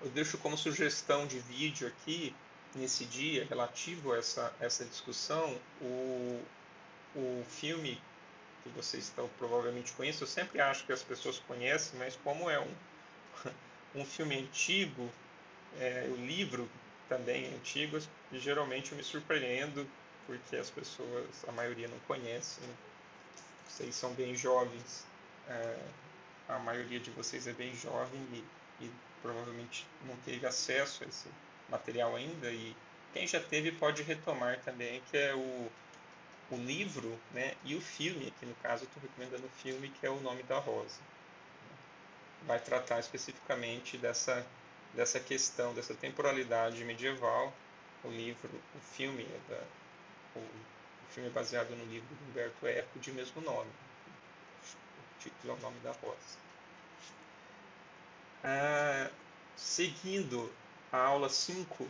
Eu 0.01 0.09
deixo 0.09 0.37
como 0.37 0.57
sugestão 0.57 1.25
de 1.25 1.39
vídeo 1.39 1.87
aqui, 1.87 2.35
nesse 2.75 3.05
dia, 3.05 3.45
relativo 3.45 4.13
a 4.13 4.17
essa, 4.17 4.53
essa 4.59 4.85
discussão, 4.85 5.57
o, 5.81 6.43
o 7.15 7.45
filme 7.49 7.99
que 8.67 8.75
vocês 8.75 9.05
estão, 9.05 9.29
provavelmente 9.37 9.93
conhecem, 9.93 10.21
eu 10.21 10.27
sempre 10.27 10.61
acho 10.61 10.85
que 10.85 10.93
as 10.93 11.03
pessoas 11.03 11.39
conhecem, 11.39 11.99
mas 11.99 12.15
como 12.23 12.49
é 12.49 12.59
um, 12.59 12.75
um 14.01 14.05
filme 14.05 14.37
antigo, 14.37 15.09
é, 15.79 16.07
o 16.09 16.15
livro 16.15 16.69
também 17.09 17.45
é 17.45 17.55
antigo, 17.55 17.99
geralmente 18.33 18.91
eu 18.91 18.97
me 18.97 19.03
surpreendo 19.03 19.87
porque 20.25 20.57
as 20.57 20.69
pessoas, 20.69 21.25
a 21.47 21.51
maioria 21.53 21.87
não 21.87 21.99
conhece, 21.99 22.59
né? 22.61 22.73
vocês 23.67 23.95
são 23.95 24.13
bem 24.13 24.35
jovens. 24.35 25.05
É, 25.47 25.77
a 26.49 26.59
maioria 26.59 26.99
de 26.99 27.09
vocês 27.11 27.47
é 27.47 27.53
bem 27.53 27.73
jovem 27.75 28.19
e, 28.33 28.85
e 28.85 28.91
provavelmente 29.21 29.87
não 30.05 30.15
teve 30.17 30.45
acesso 30.45 31.03
a 31.03 31.07
esse 31.07 31.29
material 31.69 32.15
ainda 32.15 32.51
e 32.51 32.75
quem 33.13 33.25
já 33.25 33.39
teve 33.39 33.71
pode 33.71 34.03
retomar 34.03 34.59
também, 34.61 35.01
que 35.09 35.17
é 35.17 35.33
o, 35.33 35.71
o 36.49 36.55
livro 36.55 37.19
né, 37.33 37.55
e 37.63 37.75
o 37.75 37.81
filme, 37.81 38.27
aqui 38.27 38.45
no 38.45 38.55
caso 38.55 38.83
eu 38.83 38.87
estou 38.87 39.01
recomendando 39.01 39.45
o 39.45 39.61
filme, 39.61 39.89
que 39.89 40.05
é 40.05 40.09
O 40.09 40.19
Nome 40.21 40.43
da 40.43 40.59
Rosa. 40.59 40.99
Vai 42.45 42.59
tratar 42.59 42.99
especificamente 42.99 43.97
dessa, 43.97 44.45
dessa 44.93 45.19
questão, 45.19 45.73
dessa 45.73 45.93
temporalidade 45.93 46.83
medieval. 46.85 47.53
O 48.03 48.09
livro, 48.09 48.49
o 48.75 48.79
filme 48.79 49.23
é 49.23 49.51
da, 49.51 49.61
o, 50.35 50.39
o 50.39 51.11
filme 51.13 51.29
é 51.29 51.31
baseado 51.31 51.69
no 51.71 51.85
livro 51.85 52.07
de 52.15 52.23
Humberto 52.29 52.67
Eco 52.67 52.99
de 52.99 53.11
mesmo 53.11 53.41
nome. 53.41 53.69
O 53.69 55.19
título 55.19 55.53
é 55.53 55.55
O 55.57 55.59
Nome 55.59 55.79
da 55.79 55.91
Rosa. 55.91 56.47
Ah, 58.43 59.09
seguindo 59.57 60.49
a 60.91 60.99
aula 60.99 61.27
5, 61.27 61.85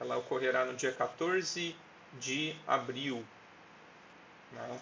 ela 0.00 0.16
ocorrerá 0.16 0.64
no 0.64 0.74
dia 0.74 0.92
14 0.92 1.76
de 2.18 2.54
abril. 2.66 3.22
Né? 4.52 4.80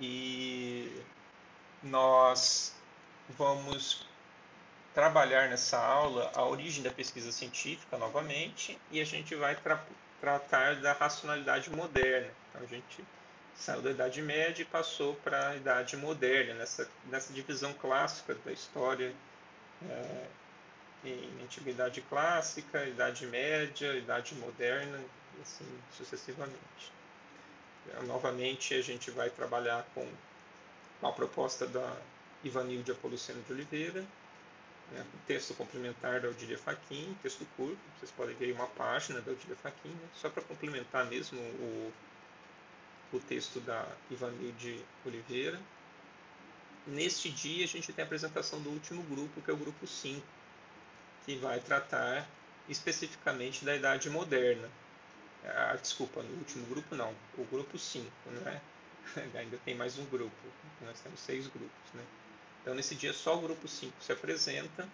E 0.00 1.02
nós 1.82 2.74
vamos 3.30 4.06
trabalhar 4.92 5.48
nessa 5.48 5.78
aula 5.78 6.30
a 6.34 6.44
origem 6.44 6.82
da 6.82 6.90
pesquisa 6.90 7.32
científica 7.32 7.98
novamente 7.98 8.78
e 8.90 9.00
a 9.00 9.04
gente 9.04 9.34
vai 9.34 9.56
tra 9.56 9.82
tratar 10.20 10.76
da 10.76 10.92
racionalidade 10.92 11.70
moderna. 11.70 12.30
Então 12.48 12.62
a 12.62 12.66
gente 12.66 13.04
saiu 13.54 13.82
da 13.82 13.90
Idade 13.90 14.22
Média 14.22 14.62
e 14.62 14.66
passou 14.66 15.14
para 15.16 15.50
a 15.50 15.56
Idade 15.56 15.96
Moderna, 15.96 16.54
nessa, 16.54 16.88
nessa 17.10 17.32
divisão 17.32 17.72
clássica 17.74 18.34
da 18.34 18.52
história 18.52 19.14
é, 19.88 20.26
em 21.04 21.42
Antiguidade 21.42 22.00
Clássica, 22.02 22.84
Idade 22.86 23.26
Média, 23.26 23.94
Idade 23.94 24.34
Moderna, 24.36 24.98
assim 25.42 25.66
sucessivamente. 25.92 26.92
Novamente, 28.06 28.74
a 28.74 28.82
gente 28.82 29.10
vai 29.10 29.30
trabalhar 29.30 29.86
com 29.94 30.08
a 31.02 31.12
proposta 31.12 31.66
da 31.66 31.96
Ivanilde 32.42 32.92
Apoluceno 32.92 33.42
de 33.42 33.52
Oliveira, 33.52 34.04
né, 34.92 35.04
um 35.14 35.26
texto 35.26 35.54
complementar 35.54 36.20
da 36.20 36.28
Odília 36.28 36.58
Faquin, 36.58 37.16
texto 37.22 37.46
curto, 37.56 37.78
vocês 37.98 38.10
podem 38.10 38.34
ver 38.36 38.52
uma 38.52 38.66
página 38.66 39.20
da 39.20 39.32
Odília 39.32 39.56
Faquin, 39.56 39.88
né, 39.88 40.08
só 40.14 40.28
para 40.28 40.42
complementar 40.42 41.06
mesmo 41.06 41.38
o, 41.40 41.92
o 43.12 43.20
texto 43.20 43.60
da 43.60 43.86
Ivanilde 44.10 44.84
Oliveira. 45.04 45.60
Neste 46.86 47.30
dia, 47.30 47.64
a 47.64 47.68
gente 47.68 47.92
tem 47.92 48.02
a 48.02 48.06
apresentação 48.06 48.60
do 48.60 48.68
último 48.70 49.02
grupo, 49.04 49.40
que 49.40 49.50
é 49.50 49.54
o 49.54 49.56
grupo 49.56 49.86
5, 49.86 50.22
que 51.24 51.36
vai 51.36 51.58
tratar 51.60 52.28
especificamente 52.68 53.64
da 53.64 53.74
Idade 53.74 54.10
Moderna. 54.10 54.68
Ah, 55.44 55.76
desculpa, 55.80 56.22
no 56.22 56.38
último 56.38 56.66
grupo 56.66 56.94
não, 56.94 57.14
o 57.36 57.44
grupo 57.44 57.78
5, 57.78 58.10
né? 58.44 58.60
Ainda 59.34 59.58
tem 59.64 59.74
mais 59.74 59.98
um 59.98 60.04
grupo, 60.06 60.34
nós 60.80 60.98
temos 61.00 61.20
seis 61.20 61.46
grupos, 61.46 61.92
né? 61.92 62.02
Então, 62.62 62.74
nesse 62.74 62.94
dia, 62.94 63.12
só 63.12 63.36
o 63.36 63.42
grupo 63.42 63.68
5 63.68 63.92
se 64.02 64.10
apresenta 64.10 64.88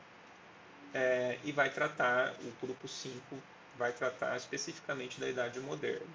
é, 0.93 1.39
e 1.45 1.53
vai 1.53 1.71
tratar, 1.71 2.35
o 2.41 2.67
grupo 2.67 2.89
5 2.89 3.21
vai 3.79 3.93
tratar 3.93 4.37
especificamente 4.37 5.21
da 5.21 5.29
Idade 5.29 5.61
Moderna. 5.61 6.07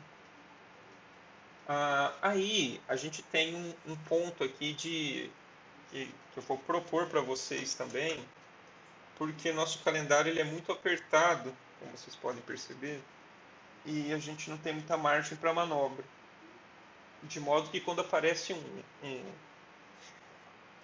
Ah, 1.67 2.13
aí, 2.21 2.81
a 2.89 2.97
gente 2.97 3.23
tem 3.23 3.55
um, 3.55 3.73
um 3.87 3.95
ponto 3.95 4.43
aqui 4.43 4.73
de 4.73 5.31
que, 5.89 6.13
que 6.33 6.37
eu 6.37 6.43
vou 6.43 6.57
propor 6.57 7.07
para 7.07 7.21
vocês 7.21 7.73
também, 7.73 8.19
porque 9.17 9.53
nosso 9.53 9.79
calendário 9.79 10.29
ele 10.29 10.41
é 10.41 10.43
muito 10.43 10.71
apertado, 10.73 11.55
como 11.79 11.97
vocês 11.97 12.15
podem 12.17 12.41
perceber, 12.41 13.01
e 13.85 14.13
a 14.13 14.17
gente 14.17 14.49
não 14.49 14.57
tem 14.57 14.73
muita 14.73 14.97
margem 14.97 15.37
para 15.37 15.53
manobra. 15.53 16.03
De 17.23 17.39
modo 17.39 17.69
que 17.69 17.79
quando 17.79 18.01
aparece 18.01 18.53
um, 18.53 18.83
um, 19.03 19.33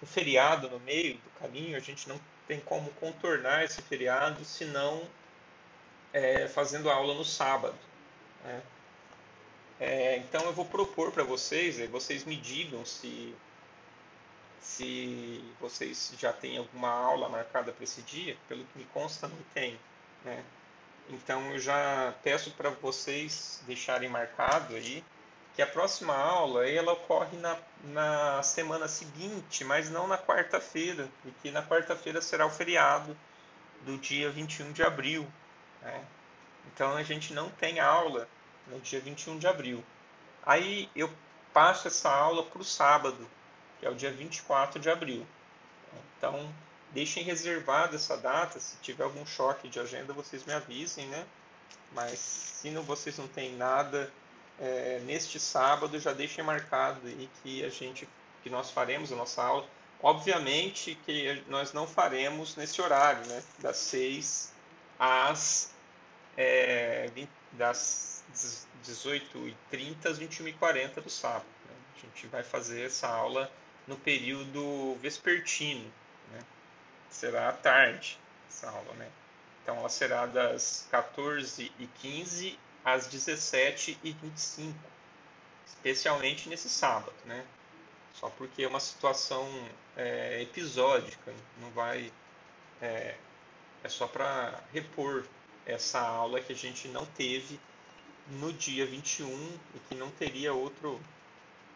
um, 0.02 0.06
feriado 0.06 0.68
no 0.68 0.80
meio 0.80 1.14
do 1.14 1.30
caminho, 1.40 1.76
a 1.76 1.80
gente 1.80 2.08
não 2.08 2.20
tem 2.46 2.60
como 2.60 2.90
contornar 2.94 3.64
esse 3.64 3.80
feriado 3.82 4.44
senão 4.44 5.02
é, 6.12 6.48
fazendo 6.48 6.90
aula 6.90 7.14
no 7.14 7.24
sábado. 7.24 7.78
Né? 8.44 8.62
É, 9.80 10.16
então 10.18 10.42
eu 10.44 10.52
vou 10.52 10.64
propor 10.64 11.12
para 11.12 11.24
vocês, 11.24 11.78
vocês 11.90 12.24
me 12.24 12.36
digam 12.36 12.84
se 12.84 13.34
se 14.60 15.42
vocês 15.60 16.14
já 16.16 16.32
têm 16.32 16.56
alguma 16.56 16.88
aula 16.88 17.28
marcada 17.28 17.72
para 17.72 17.82
esse 17.82 18.00
dia, 18.02 18.36
pelo 18.48 18.64
que 18.64 18.78
me 18.78 18.84
consta, 18.86 19.26
não 19.26 19.36
tem. 19.52 19.78
Né? 20.24 20.42
Então 21.12 21.52
eu 21.52 21.58
já 21.58 22.14
peço 22.22 22.50
para 22.52 22.70
vocês 22.70 23.62
deixarem 23.66 24.08
marcado 24.08 24.74
aí 24.74 25.04
que 25.54 25.60
a 25.60 25.66
próxima 25.66 26.16
aula 26.16 26.66
ela 26.66 26.92
ocorre 26.92 27.36
na, 27.36 27.58
na 27.84 28.42
semana 28.42 28.88
seguinte, 28.88 29.64
mas 29.64 29.90
não 29.90 30.06
na 30.06 30.16
quarta-feira, 30.16 31.06
e 31.26 31.30
que 31.42 31.50
na 31.50 31.62
quarta-feira 31.62 32.22
será 32.22 32.46
o 32.46 32.50
feriado 32.50 33.14
do 33.82 33.98
dia 33.98 34.30
21 34.30 34.72
de 34.72 34.82
abril. 34.82 35.30
Né? 35.82 36.02
Então 36.68 36.96
a 36.96 37.02
gente 37.02 37.34
não 37.34 37.50
tem 37.50 37.80
aula 37.80 38.26
no 38.66 38.80
dia 38.80 39.00
21 39.00 39.38
de 39.38 39.46
abril. 39.46 39.84
Aí 40.44 40.88
eu 40.96 41.12
passo 41.52 41.86
essa 41.86 42.10
aula 42.10 42.44
para 42.44 42.62
o 42.62 42.64
sábado, 42.64 43.28
que 43.78 43.84
é 43.84 43.90
o 43.90 43.94
dia 43.94 44.10
24 44.10 44.80
de 44.80 44.88
abril. 44.88 45.26
Então, 46.16 46.50
deixem 46.92 47.24
reservada 47.24 47.96
essa 47.96 48.16
data, 48.16 48.60
se 48.60 48.76
tiver 48.82 49.04
algum 49.04 49.24
choque 49.26 49.68
de 49.68 49.80
agenda, 49.80 50.12
vocês 50.12 50.44
me 50.44 50.52
avisem, 50.52 51.06
né? 51.06 51.26
Mas 51.92 52.18
se 52.18 52.70
não, 52.70 52.82
vocês 52.82 53.18
não 53.18 53.28
têm 53.28 53.54
nada 53.56 54.10
é, 54.58 55.00
neste 55.04 55.40
sábado, 55.40 55.98
já 55.98 56.12
deixem 56.12 56.44
marcado 56.44 57.06
aí 57.06 57.28
que 57.42 57.64
a 57.64 57.68
gente, 57.68 58.08
que 58.42 58.50
nós 58.50 58.70
faremos 58.70 59.12
a 59.12 59.16
nossa 59.16 59.42
aula. 59.42 59.66
Obviamente 60.02 60.98
que 61.06 61.42
nós 61.48 61.72
não 61.72 61.86
faremos 61.86 62.56
nesse 62.56 62.80
horário, 62.80 63.24
né? 63.26 63.42
Das 63.58 63.76
6 63.76 64.52
às 64.98 65.72
é, 66.36 67.08
20, 67.14 67.28
das 67.52 68.24
18h30 68.84 70.06
às 70.06 70.18
21h40 70.18 71.02
do 71.02 71.10
sábado. 71.10 71.44
Né? 71.66 71.74
A 71.96 72.00
gente 72.00 72.26
vai 72.26 72.42
fazer 72.42 72.86
essa 72.86 73.08
aula 73.08 73.50
no 73.86 73.96
período 73.96 74.96
vespertino? 75.00 75.92
Será 77.12 77.50
à 77.50 77.52
tarde 77.52 78.18
essa 78.48 78.68
aula, 78.70 78.94
né? 78.94 79.08
Então 79.62 79.76
ela 79.76 79.88
será 79.88 80.26
das 80.26 80.88
14h15 80.90 82.58
às 82.84 83.08
17h25, 83.08 84.74
especialmente 85.66 86.48
nesse 86.48 86.68
sábado, 86.68 87.14
né? 87.24 87.44
Só 88.14 88.28
porque 88.30 88.64
é 88.64 88.68
uma 88.68 88.80
situação 88.80 89.48
é, 89.96 90.42
episódica, 90.42 91.32
não 91.60 91.70
vai. 91.70 92.12
É, 92.80 93.16
é 93.84 93.88
só 93.88 94.06
para 94.06 94.60
repor 94.72 95.24
essa 95.64 96.00
aula 96.00 96.40
que 96.40 96.52
a 96.52 96.56
gente 96.56 96.88
não 96.88 97.06
teve 97.06 97.58
no 98.28 98.52
dia 98.52 98.86
21 98.86 99.58
e 99.74 99.78
que 99.88 99.94
não 99.94 100.10
teria 100.10 100.52
outro. 100.52 101.00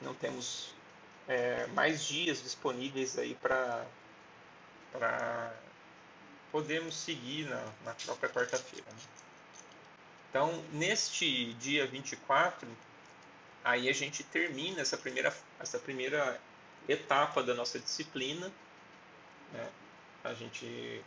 Não 0.01 0.15
temos 0.15 0.75
é, 1.27 1.67
mais 1.69 2.05
dias 2.05 2.43
disponíveis 2.43 3.17
aí 3.19 3.35
para 3.35 3.87
podermos 6.51 6.95
seguir 6.95 7.49
na, 7.49 7.65
na 7.85 7.95
própria 7.95 8.29
quarta-feira. 8.31 8.87
Né? 8.91 8.99
Então, 10.31 10.65
neste 10.73 11.55
dia 11.55 11.87
24, 11.87 12.69
aí 13.65 13.89
a 13.89 13.93
gente 13.93 14.23
termina 14.23 14.81
essa 14.81 14.97
primeira, 14.97 15.35
essa 15.59 15.79
primeira 15.79 16.41
etapa 16.89 17.43
da 17.43 17.55
nossa 17.55 17.79
disciplina. 17.79 18.51
Né? 19.53 19.69
A, 20.25 20.35
gente, 20.35 21.03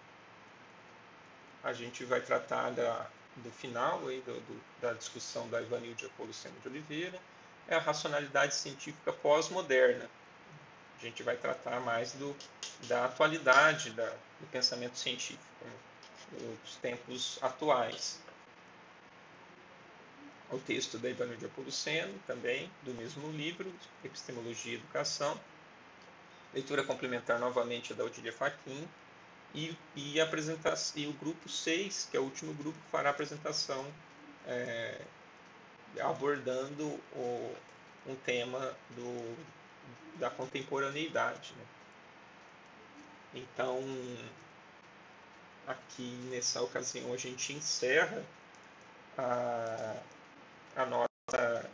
a 1.63 1.73
gente 1.73 2.05
vai 2.05 2.21
tratar 2.21 2.71
da, 2.71 3.07
do 3.37 3.51
final 3.51 4.07
aí, 4.07 4.21
do, 4.21 4.33
do, 4.33 4.61
da 4.81 4.93
discussão 4.93 5.49
da 5.49 5.61
Ivanilde 5.61 6.05
Apoluceno 6.05 6.55
de 6.61 6.67
Oliveira 6.67 7.19
é 7.69 7.75
a 7.75 7.79
racionalidade 7.79 8.55
científica 8.55 9.13
pós-moderna. 9.13 10.09
A 10.99 11.05
gente 11.05 11.23
vai 11.23 11.37
tratar 11.37 11.79
mais 11.79 12.11
do, 12.13 12.35
da 12.87 13.05
atualidade 13.05 13.91
da, 13.91 14.09
do 14.39 14.47
pensamento 14.51 14.97
científico, 14.97 15.43
né, 15.61 15.71
dos 16.61 16.75
tempos 16.75 17.39
atuais. 17.41 18.19
O 20.51 20.57
texto 20.57 20.97
da 20.97 21.09
Ivanilde 21.09 21.45
Apoluceno, 21.45 22.13
também, 22.27 22.69
do 22.83 22.93
mesmo 22.93 23.31
livro, 23.31 23.71
Epistemologia 24.03 24.73
e 24.73 24.75
Educação. 24.75 25.39
Leitura 26.53 26.83
complementar 26.83 27.39
novamente 27.39 27.93
da 27.93 28.03
Odília 28.03 28.33
Fachin. 28.33 28.87
E, 29.53 29.77
e, 29.95 30.17
e 30.17 31.07
o 31.07 31.13
grupo 31.13 31.47
6, 31.47 32.09
que 32.11 32.17
é 32.17 32.19
o 32.19 32.23
último 32.23 32.53
grupo, 32.55 32.77
fará 32.91 33.09
a 33.09 33.11
apresentação 33.11 33.85
é, 34.45 34.99
abordando 36.01 36.85
o, 37.13 37.55
um 38.07 38.15
tema 38.15 38.75
do, 38.91 39.37
da 40.19 40.29
contemporaneidade. 40.29 41.53
Né? 41.57 41.65
Então, 43.33 43.81
aqui 45.67 46.11
nessa 46.29 46.61
ocasião 46.61 47.13
a 47.13 47.17
gente 47.17 47.53
encerra 47.53 48.23
a, 49.17 49.95
a 50.75 50.85
nossa 50.85 51.69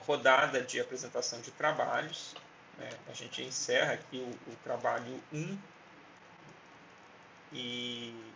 rodada 0.00 0.62
de 0.62 0.80
apresentação 0.80 1.40
de 1.40 1.50
trabalhos. 1.52 2.34
Né? 2.78 2.90
A 3.08 3.12
gente 3.12 3.42
encerra 3.42 3.94
aqui 3.94 4.18
o, 4.18 4.52
o 4.52 4.56
trabalho 4.62 5.22
1 5.32 5.58
e 7.52 8.32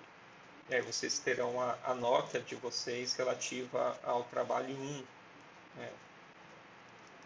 é, 0.71 0.81
vocês 0.81 1.19
terão 1.19 1.61
a, 1.61 1.77
a, 1.85 1.95
nota 1.95 2.41
de 2.41 2.55
vocês 2.55 3.15
relativa 3.15 3.99
ao 4.05 4.23
trabalho 4.25 4.75
1, 4.75 5.05
né? 5.77 5.93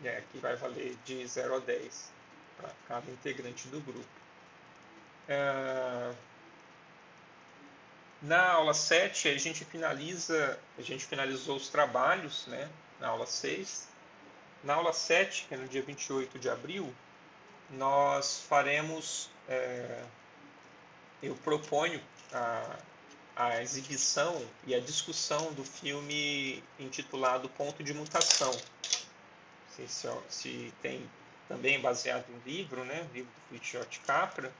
é, 0.04 0.22
que 0.32 0.38
vai 0.38 0.56
valer 0.56 0.96
de 1.04 1.26
0 1.26 1.56
a 1.56 1.58
10 1.58 2.14
para 2.56 2.70
cada 2.88 3.10
integrante 3.10 3.68
do 3.68 3.80
grupo. 3.80 4.06
É, 5.28 6.12
na 8.22 8.52
aula 8.52 8.72
7, 8.72 9.28
a 9.28 9.38
gente 9.38 9.64
finaliza, 9.64 10.58
a 10.78 10.82
gente 10.82 11.04
finalizou 11.04 11.56
os 11.56 11.68
trabalhos, 11.68 12.46
né, 12.46 12.70
na 12.98 13.08
aula 13.08 13.26
6. 13.26 13.88
Na 14.62 14.74
aula 14.74 14.92
7, 14.92 15.46
que 15.46 15.54
é 15.54 15.56
no 15.58 15.68
dia 15.68 15.82
28 15.82 16.38
de 16.38 16.48
abril, 16.48 16.94
nós 17.70 18.40
faremos, 18.48 19.28
é, 19.46 20.04
eu 21.22 21.34
proponho 21.36 22.00
a, 22.32 22.76
a 23.36 23.62
exibição 23.62 24.42
e 24.66 24.74
a 24.74 24.80
discussão 24.80 25.52
do 25.52 25.64
filme 25.64 26.62
intitulado 26.78 27.48
Ponto 27.50 27.82
de 27.82 27.92
Mutação. 27.92 28.52
Se, 29.70 29.86
se, 29.86 30.08
se 30.30 30.74
tem 30.80 31.06
também 31.48 31.80
baseado 31.80 32.24
em 32.30 32.50
livro, 32.50 32.84
né, 32.84 33.06
livro 33.12 33.30
do 33.30 33.48
Fritjof 33.48 34.00
Capra, 34.00 34.52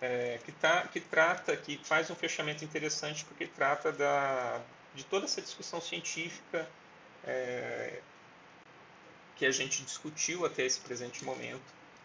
é, 0.00 0.40
que, 0.44 0.52
tá, 0.52 0.88
que 0.88 1.00
trata, 1.00 1.56
que 1.56 1.78
faz 1.84 2.10
um 2.10 2.14
fechamento 2.14 2.64
interessante 2.64 3.24
porque 3.24 3.46
trata 3.46 3.92
da, 3.92 4.60
de 4.94 5.04
toda 5.04 5.26
essa 5.26 5.40
discussão 5.40 5.80
científica 5.80 6.68
é, 7.24 8.00
que 9.36 9.46
a 9.46 9.50
gente 9.50 9.82
discutiu 9.82 10.44
até 10.44 10.64
esse 10.64 10.80
presente 10.80 11.24
momento 11.24 11.62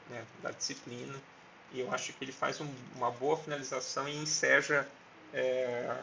né, 0.10 0.24
da 0.44 0.52
disciplina 0.52 1.20
e 1.74 1.80
eu 1.80 1.92
acho 1.92 2.14
que 2.14 2.24
ele 2.24 2.32
faz 2.32 2.62
um, 2.62 2.72
uma 2.96 3.12
boa 3.12 3.36
finalização 3.38 4.08
e 4.08 4.16
enseja 4.16 4.88
é, 5.34 5.98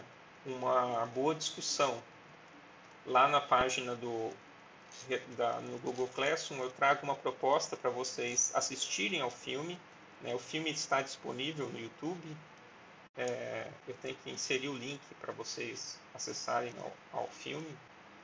uma 0.44 1.07
boa 1.07 1.35
discussão 1.35 2.02
lá 3.07 3.28
na 3.28 3.40
página 3.40 3.94
do 3.94 4.30
da, 5.37 5.61
no 5.61 5.78
Google 5.78 6.09
Classroom 6.09 6.62
eu 6.62 6.70
trago 6.70 7.04
uma 7.04 7.14
proposta 7.14 7.76
para 7.76 7.90
vocês 7.90 8.50
assistirem 8.54 9.20
ao 9.20 9.30
filme 9.30 9.78
né? 10.24 10.35
O 10.35 10.38
filme 10.38 10.70
está 10.70 11.02
disponível 11.02 11.68
no 11.68 11.78
YouTube. 11.78 12.37
É, 13.16 13.70
eu 13.87 13.94
tenho 14.00 14.16
que 14.16 14.30
inserir 14.30 14.68
o 14.68 14.74
link 14.74 15.00
para 15.20 15.33
vocês 15.35 16.00
acessarem 16.14 16.72
ao, 16.78 17.20
ao 17.20 17.28
filme. 17.28 17.68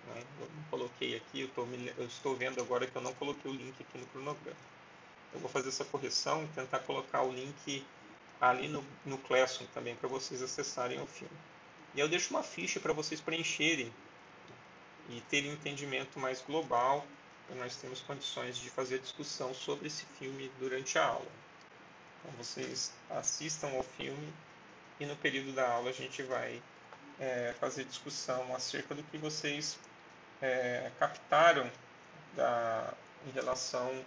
Né? 0.08 0.24
Eu 0.40 0.48
não 0.48 0.62
coloquei 0.70 1.14
aqui, 1.14 1.42
eu, 1.42 1.48
tô, 1.48 1.66
eu 1.98 2.06
estou 2.06 2.34
vendo 2.34 2.60
agora 2.60 2.86
que 2.86 2.96
eu 2.96 3.02
não 3.02 3.12
coloquei 3.14 3.50
o 3.50 3.54
link 3.54 3.74
aqui 3.78 3.98
no 3.98 4.06
cronograma. 4.06 4.56
Eu 5.32 5.40
vou 5.40 5.50
fazer 5.50 5.68
essa 5.68 5.84
correção 5.84 6.42
e 6.42 6.48
tentar 6.48 6.80
colocar 6.80 7.22
o 7.22 7.30
link 7.30 7.86
ali 8.40 8.66
no, 8.66 8.82
no 9.04 9.18
Classroom 9.18 9.66
também 9.74 9.94
para 9.94 10.08
vocês 10.08 10.42
acessarem 10.42 11.00
o 11.00 11.06
filme. 11.06 11.36
E 11.94 12.00
eu 12.00 12.08
deixo 12.08 12.30
uma 12.30 12.42
ficha 12.42 12.80
para 12.80 12.94
vocês 12.94 13.20
preencherem 13.20 13.92
e 15.10 15.20
terem 15.22 15.50
um 15.50 15.54
entendimento 15.54 16.18
mais 16.18 16.40
global 16.42 17.06
nós 17.56 17.76
termos 17.76 18.00
condições 18.00 18.56
de 18.56 18.70
fazer 18.70 18.98
discussão 18.98 19.52
sobre 19.54 19.88
esse 19.88 20.04
filme 20.18 20.50
durante 20.58 20.98
a 20.98 21.04
aula. 21.04 21.30
Então 22.20 22.32
vocês 22.36 22.92
assistam 23.10 23.68
ao 23.68 23.82
filme 23.82 24.32
e 24.98 25.06
no 25.06 25.16
período 25.16 25.52
da 25.52 25.68
aula 25.68 25.90
a 25.90 25.92
gente 25.92 26.22
vai 26.22 26.62
é, 27.18 27.54
fazer 27.58 27.84
discussão 27.84 28.54
acerca 28.54 28.94
do 28.94 29.02
que 29.04 29.18
vocês 29.18 29.78
é, 30.40 30.90
captaram 30.98 31.70
da, 32.34 32.92
em 33.26 33.30
relação 33.30 34.04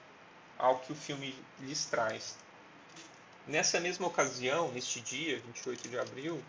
ao 0.58 0.80
que 0.80 0.92
o 0.92 0.96
filme 0.96 1.36
lhes 1.60 1.86
traz. 1.86 2.38
Nessa 3.46 3.80
mesma 3.80 4.08
ocasião, 4.08 4.72
neste 4.72 5.02
dia, 5.02 5.40
28 5.40 5.90
de 5.90 6.00
abril, 6.00 6.42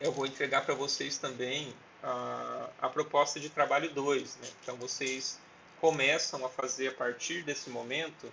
eu 0.00 0.10
vou 0.10 0.26
entregar 0.26 0.64
para 0.64 0.74
vocês 0.74 1.16
também 1.16 1.72
a, 2.02 2.88
proposta 2.88 3.38
de 3.38 3.48
trabalho 3.48 3.90
2. 3.90 4.36
Né? 4.36 4.48
Então, 4.62 4.76
vocês 4.76 5.38
começam 5.80 6.44
a 6.44 6.48
fazer 6.48 6.88
a 6.88 6.92
partir 6.92 7.42
desse 7.42 7.70
momento 7.70 8.32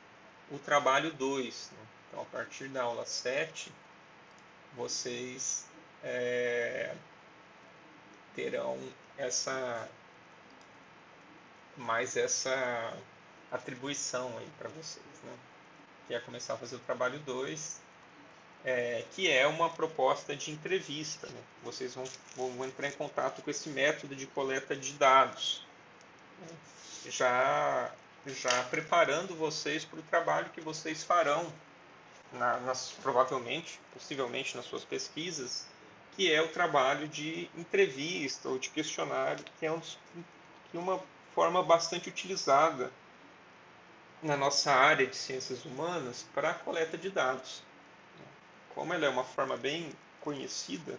o 0.52 0.58
trabalho 0.60 1.14
2. 1.14 1.72
Né? 1.72 1.78
Então, 2.08 2.22
a 2.22 2.26
partir 2.26 2.68
da 2.70 2.84
aula 2.84 3.06
7, 3.06 3.72
vocês 4.76 5.66
é, 6.04 6.96
terão 8.36 8.80
essa 9.18 9.90
mais 11.78 12.18
essa 12.18 12.94
atribuição 13.52 14.38
aí 14.38 14.50
para 14.58 14.70
vocês, 14.70 15.06
né? 15.24 15.34
Que 16.08 16.14
é 16.14 16.20
começar 16.20 16.56
a 16.56 16.58
fazer 16.58 16.76
o 16.76 16.80
trabalho 16.80 17.20
2, 17.20 17.82
é, 18.64 19.04
que 19.12 19.30
é 19.30 19.48
uma 19.48 19.70
proposta 19.70 20.36
de 20.36 20.52
entrevista. 20.52 21.28
Né? 21.28 21.40
Vocês 21.64 21.96
vão, 21.96 22.06
vão, 22.36 22.66
entrar 22.66 22.88
em 22.88 22.92
contato 22.92 23.42
com 23.42 23.50
esse 23.50 23.70
método 23.70 24.16
de 24.16 24.28
coleta 24.28 24.76
de 24.76 24.94
dados, 24.94 25.66
né? 26.42 26.48
já, 27.10 27.92
já 28.28 28.64
preparando 28.64 29.36
vocês 29.36 29.86
para 29.86 30.00
o 30.00 30.04
trabalho 30.04 30.50
que 30.50 30.62
vocês 30.62 31.04
farão 31.04 31.52
na, 32.34 32.60
nas, 32.60 32.92
provavelmente, 33.02 33.80
possivelmente 33.94 34.56
nas 34.56 34.66
suas 34.66 34.84
pesquisas, 34.84 35.66
que 36.16 36.32
é 36.32 36.42
o 36.42 36.50
trabalho 36.50 37.08
de 37.08 37.50
entrevista 37.56 38.50
ou 38.50 38.60
de 38.60 38.70
questionário, 38.70 39.44
que 39.58 39.66
é 39.66 39.72
um, 39.72 39.80
que 39.80 40.78
é 40.78 40.80
uma 40.80 41.02
forma 41.34 41.64
bastante 41.64 42.10
utilizada 42.10 42.92
na 44.22 44.36
nossa 44.36 44.72
área 44.74 45.08
de 45.08 45.16
ciências 45.16 45.64
humanas 45.64 46.26
para 46.34 46.52
a 46.52 46.54
coleta 46.54 46.98
de 46.98 47.10
dados. 47.10 47.64
Como 48.80 48.94
ela 48.94 49.08
é 49.08 49.10
uma 49.10 49.26
forma 49.26 49.58
bem 49.58 49.92
conhecida, 50.22 50.98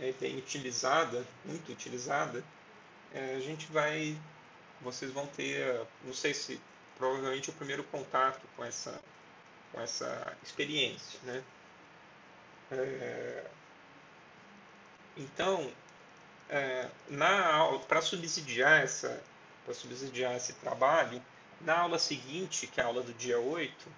é 0.00 0.12
bem 0.12 0.38
utilizada, 0.38 1.26
muito 1.44 1.70
utilizada, 1.70 2.42
é, 3.12 3.34
a 3.34 3.40
gente 3.40 3.70
vai, 3.70 4.18
vocês 4.80 5.12
vão 5.12 5.26
ter, 5.26 5.86
não 6.02 6.14
sei 6.14 6.32
se 6.32 6.58
provavelmente 6.96 7.50
o 7.50 7.52
primeiro 7.52 7.84
contato 7.84 8.40
com 8.56 8.64
essa 8.64 8.98
com 9.70 9.78
essa 9.78 10.34
experiência. 10.42 11.20
Né? 11.24 11.44
É, 12.72 13.44
então, 15.18 15.70
é, 16.48 16.88
para 17.86 18.00
subsidiar, 18.00 18.82
essa, 18.82 19.22
subsidiar 19.70 20.34
esse 20.34 20.54
trabalho, 20.54 21.22
na 21.60 21.80
aula 21.80 21.98
seguinte, 21.98 22.66
que 22.66 22.80
é 22.80 22.84
a 22.84 22.86
aula 22.86 23.02
do 23.02 23.12
dia 23.12 23.38
8, 23.38 23.92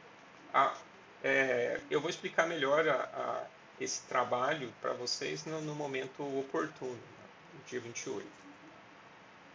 a, 0.53 0.77
é, 1.23 1.81
eu 1.91 2.01
vou 2.01 2.11
explicar 2.11 2.47
melhor 2.47 2.89
a, 2.89 2.95
a, 2.95 3.47
esse 3.81 4.03
trabalho 4.03 4.73
para 4.81 4.93
vocês 4.93 5.45
no, 5.45 5.61
no, 5.61 5.75
momento 5.75 6.23
oportuno, 6.39 6.99
no 7.55 7.65
dia 7.67 7.81
28. 7.81 8.27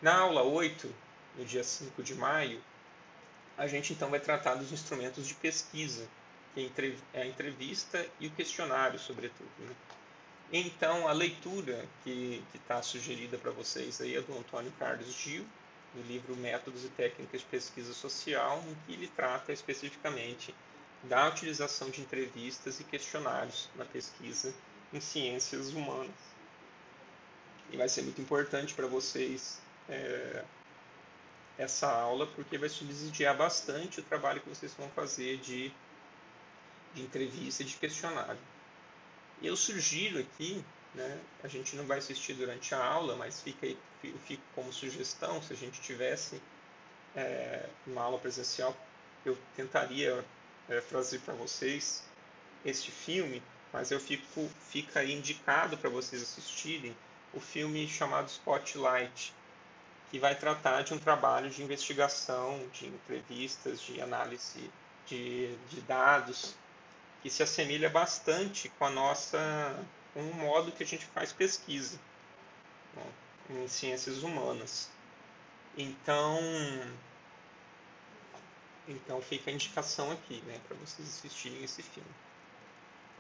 Na 0.02 0.18
aula 0.18 0.44
8, 0.44 0.94
no 1.38 1.46
dia 1.46 1.64
5 1.64 2.04
de 2.04 2.16
maio, 2.16 2.62
a 3.58 3.68
gente 3.68 3.94
então 3.94 4.10
vai 4.10 4.20
tratar 4.20 4.56
dos 4.56 4.72
instrumentos 4.72 5.28
de 5.28 5.34
pesquisa, 5.36 6.08
que 6.54 6.72
é 7.14 7.22
a 7.22 7.26
entrevista 7.26 8.06
e 8.20 8.28
o 8.28 8.32
questionário, 8.32 9.00
sobretudo. 9.00 9.50
Né? 9.60 9.74
Então, 10.52 11.08
a 11.08 11.12
leitura 11.14 11.86
que 12.04 12.44
está 12.54 12.82
sugerida 12.82 13.38
para 13.38 13.52
vocês 13.52 14.02
aí 14.02 14.16
é 14.16 14.22
do 14.22 14.38
Antônio 14.38 14.72
Carlos 14.78 15.12
Gil, 15.14 15.46
do 15.96 16.02
livro 16.04 16.36
Métodos 16.36 16.84
e 16.84 16.90
Técnicas 16.90 17.42
de 17.42 17.48
Pesquisa 17.48 17.94
Social, 17.94 18.64
em 18.68 18.76
que 18.86 18.94
ele 18.94 19.08
trata 19.16 19.52
especificamente 19.52 20.54
da 21.04 21.28
utilização 21.28 21.90
de 21.90 22.02
entrevistas 22.02 22.80
e 22.80 22.84
questionários 22.84 23.70
na 23.76 23.86
pesquisa 23.86 24.54
em 24.92 25.00
ciências 25.00 25.74
humanas. 25.74 26.12
E 27.72 27.78
vai 27.78 27.90
ser 27.90 28.04
muito 28.04 28.22
importante 28.22 28.74
para 28.74 28.88
vocês 28.88 29.60
é, 29.90 30.44
essa 31.58 31.92
aula, 31.92 32.28
porque 32.28 32.58
vai 32.58 32.70
subsidiar 32.70 33.36
bastante 33.36 34.00
o 34.00 34.04
trabalho 34.04 34.42
que 34.42 34.50
vocês 34.50 34.74
vão 34.76 34.90
fazer 34.90 35.38
de, 35.38 35.72
de 36.94 37.02
entrevista 37.02 37.64
e 37.64 37.66
de 37.66 37.76
questionário. 37.76 38.40
E 39.42 39.48
eu 39.48 39.56
sugiro 39.56 40.20
aqui, 40.20 40.64
né, 40.94 41.20
a 41.44 41.48
gente 41.48 41.76
não 41.76 41.86
vai 41.86 41.98
assistir 41.98 42.34
durante 42.34 42.74
a 42.74 42.84
aula, 42.84 43.16
mas 43.16 43.42
fica 43.42 43.66
aí, 43.66 43.78
fico 44.26 44.44
como 44.56 44.72
sugestão, 44.72 45.42
se 45.42 45.52
a 45.52 45.56
gente 45.56 45.82
tivesse 45.82 46.42
é, 47.16 47.68
uma 47.86 48.04
aula 48.04 48.20
presencial, 48.20 48.76
eu 49.26 49.38
tentaria 49.56 50.24
é, 50.74 50.82
trazer 50.82 51.20
para 51.20 51.34
vocês 51.34 52.04
este 52.66 52.92
filme, 52.92 53.42
mas 53.72 53.92
eu 53.92 54.00
fico 54.00 54.50
fica 54.70 55.04
indicado 55.04 55.78
para 55.78 55.90
vocês 55.90 56.22
assistirem 56.22 56.96
o 57.34 57.40
filme 57.40 57.88
chamado 57.88 58.30
Spotlight, 58.30 59.34
que 60.12 60.20
vai 60.20 60.36
tratar 60.36 60.84
de 60.84 60.94
um 60.94 61.00
trabalho 61.00 61.50
de 61.50 61.64
investigação, 61.64 62.68
de 62.72 62.88
entrevistas, 62.88 63.82
de 63.82 64.00
análise 64.02 64.70
de, 65.08 65.56
de 65.70 65.82
dados, 65.82 66.56
que 67.22 67.30
se 67.30 67.42
assemelha 67.42 67.90
bastante 67.90 68.70
com 68.70 68.86
a 68.86 68.90
nossa 68.90 69.76
com 70.14 70.22
o 70.22 70.34
modo 70.36 70.72
que 70.72 70.84
a 70.84 70.86
gente 70.86 71.06
faz 71.08 71.34
pesquisa 71.34 72.00
né, 72.96 73.06
em 73.50 73.68
ciências 73.68 74.22
humanas. 74.22 74.90
Então, 75.76 76.40
então 78.88 79.22
fica 79.22 79.50
a 79.50 79.54
indicação 79.54 80.12
aqui, 80.12 80.42
né, 80.46 80.60
para 80.68 80.76
vocês 80.78 81.08
assistirem 81.08 81.64
esse 81.64 81.82
filme. 81.82 82.10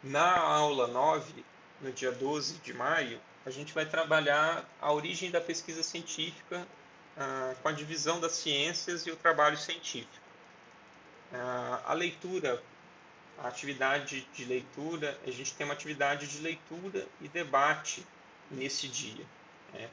Na 0.04 0.38
aula 0.38 0.88
9, 0.88 1.46
no 1.82 1.92
dia 1.92 2.12
12 2.12 2.56
de 2.58 2.74
maio, 2.74 3.20
a 3.46 3.50
gente 3.50 3.74
vai 3.74 3.86
trabalhar 3.86 4.68
a 4.82 4.92
origem 4.92 5.32
da 5.32 5.40
pesquisa 5.40 5.84
científica 5.84 6.68
ah, 7.18 7.56
com 7.62 7.70
a 7.70 7.72
divisão 7.72 8.20
das 8.20 8.34
ciências 8.34 9.06
e 9.06 9.12
o 9.12 9.16
trabalho 9.16 9.58
científico. 9.58 10.24
Ah, 11.34 11.82
a 11.86 11.94
leitura, 11.94 12.62
a 13.40 13.48
atividade 13.48 14.28
de 14.34 14.46
leitura, 14.46 15.18
a 15.26 15.32
gente 15.32 15.54
tem 15.54 15.66
uma 15.66 15.74
atividade 15.74 16.28
de 16.28 16.40
leitura 16.40 17.08
e 17.22 17.28
debate 17.28 18.06
nesse 18.52 18.88
dia. 18.88 19.26
Né? 19.74 19.90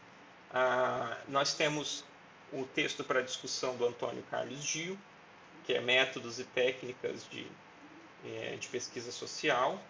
Ah, 0.52 1.18
nós 1.28 1.54
temos 1.54 2.04
o 2.52 2.64
texto 2.64 3.04
para 3.04 3.22
discussão 3.22 3.76
do 3.76 3.86
Antônio 3.86 4.24
Carlos 4.30 4.60
Gil, 4.60 4.98
que 5.70 5.76
é 5.76 5.80
Métodos 5.80 6.40
e 6.40 6.44
Técnicas 6.44 7.28
de, 7.30 7.46
é, 8.24 8.56
de 8.56 8.66
Pesquisa 8.66 9.12
Social. 9.12 9.80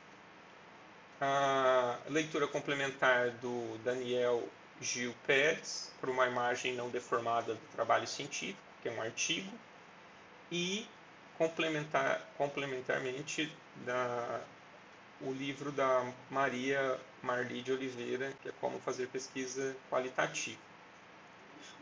A 1.18 1.98
leitura 2.10 2.46
complementar 2.46 3.30
do 3.30 3.78
Daniel 3.82 4.46
Gil 4.78 5.14
Pérez, 5.26 5.90
para 5.98 6.10
uma 6.10 6.26
imagem 6.26 6.74
não 6.74 6.90
deformada 6.90 7.54
do 7.54 7.66
trabalho 7.74 8.06
científico, 8.06 8.60
que 8.82 8.90
é 8.90 8.92
um 8.92 9.00
artigo. 9.00 9.50
E 10.52 10.86
complementar, 11.38 12.28
complementarmente 12.36 13.50
da, 13.86 14.42
o 15.22 15.32
livro 15.32 15.72
da 15.72 16.12
Maria 16.30 17.00
Marli 17.22 17.62
de 17.62 17.72
Oliveira, 17.72 18.34
que 18.42 18.50
é 18.50 18.52
Como 18.60 18.78
Fazer 18.80 19.08
Pesquisa 19.08 19.74
Qualitativa. 19.88 20.60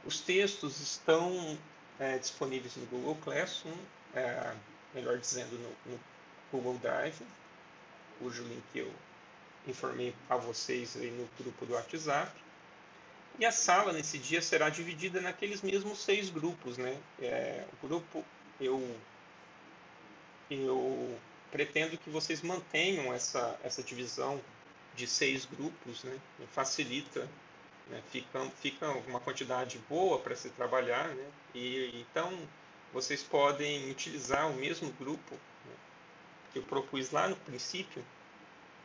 Os 0.04 0.20
textos 0.20 0.80
estão 0.80 1.58
é, 1.98 2.18
disponíveis 2.18 2.76
no 2.76 2.86
Google 2.86 3.16
Classroom, 3.16 3.76
é, 4.14 4.54
melhor 4.94 5.18
dizendo, 5.18 5.58
no, 5.58 5.92
no, 5.92 6.00
Google 6.50 6.78
Drive, 6.78 7.20
cujo 8.18 8.42
link 8.44 8.64
eu 8.74 8.90
informei 9.66 10.14
a 10.30 10.36
vocês 10.36 10.96
aí 10.96 11.10
no 11.10 11.28
grupo 11.38 11.66
do 11.66 11.74
WhatsApp. 11.74 12.32
E 13.38 13.44
a 13.44 13.52
sala 13.52 13.92
nesse 13.92 14.18
dia 14.18 14.40
será 14.40 14.70
dividida 14.70 15.20
naqueles 15.20 15.60
mesmos 15.60 15.98
seis 16.02 16.30
grupos, 16.30 16.78
né? 16.78 16.98
É, 17.20 17.64
o 17.72 17.86
grupo 17.86 18.24
eu 18.60 18.96
eu 20.50 21.18
pretendo 21.50 21.98
que 21.98 22.08
vocês 22.08 22.40
mantenham 22.40 23.12
essa 23.12 23.58
essa 23.62 23.82
divisão 23.82 24.40
de 24.94 25.06
seis 25.06 25.44
grupos, 25.44 26.02
né? 26.02 26.18
Facilita 26.50 27.28
né? 27.88 28.02
Fica, 28.10 28.44
fica 28.60 28.90
uma 29.06 29.20
quantidade 29.20 29.78
boa 29.88 30.18
para 30.18 30.36
se 30.36 30.50
trabalhar, 30.50 31.08
né? 31.08 31.26
e 31.54 32.04
então 32.08 32.38
vocês 32.92 33.22
podem 33.22 33.90
utilizar 33.90 34.50
o 34.50 34.54
mesmo 34.54 34.90
grupo 34.92 35.34
né? 35.34 35.74
que 36.52 36.58
eu 36.58 36.62
propus 36.62 37.10
lá 37.10 37.28
no 37.28 37.36
princípio. 37.36 38.04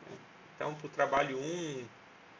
Né? 0.08 0.16
Então, 0.54 0.74
para 0.74 0.86
o 0.86 0.90
trabalho 0.90 1.38
1, 1.38 1.86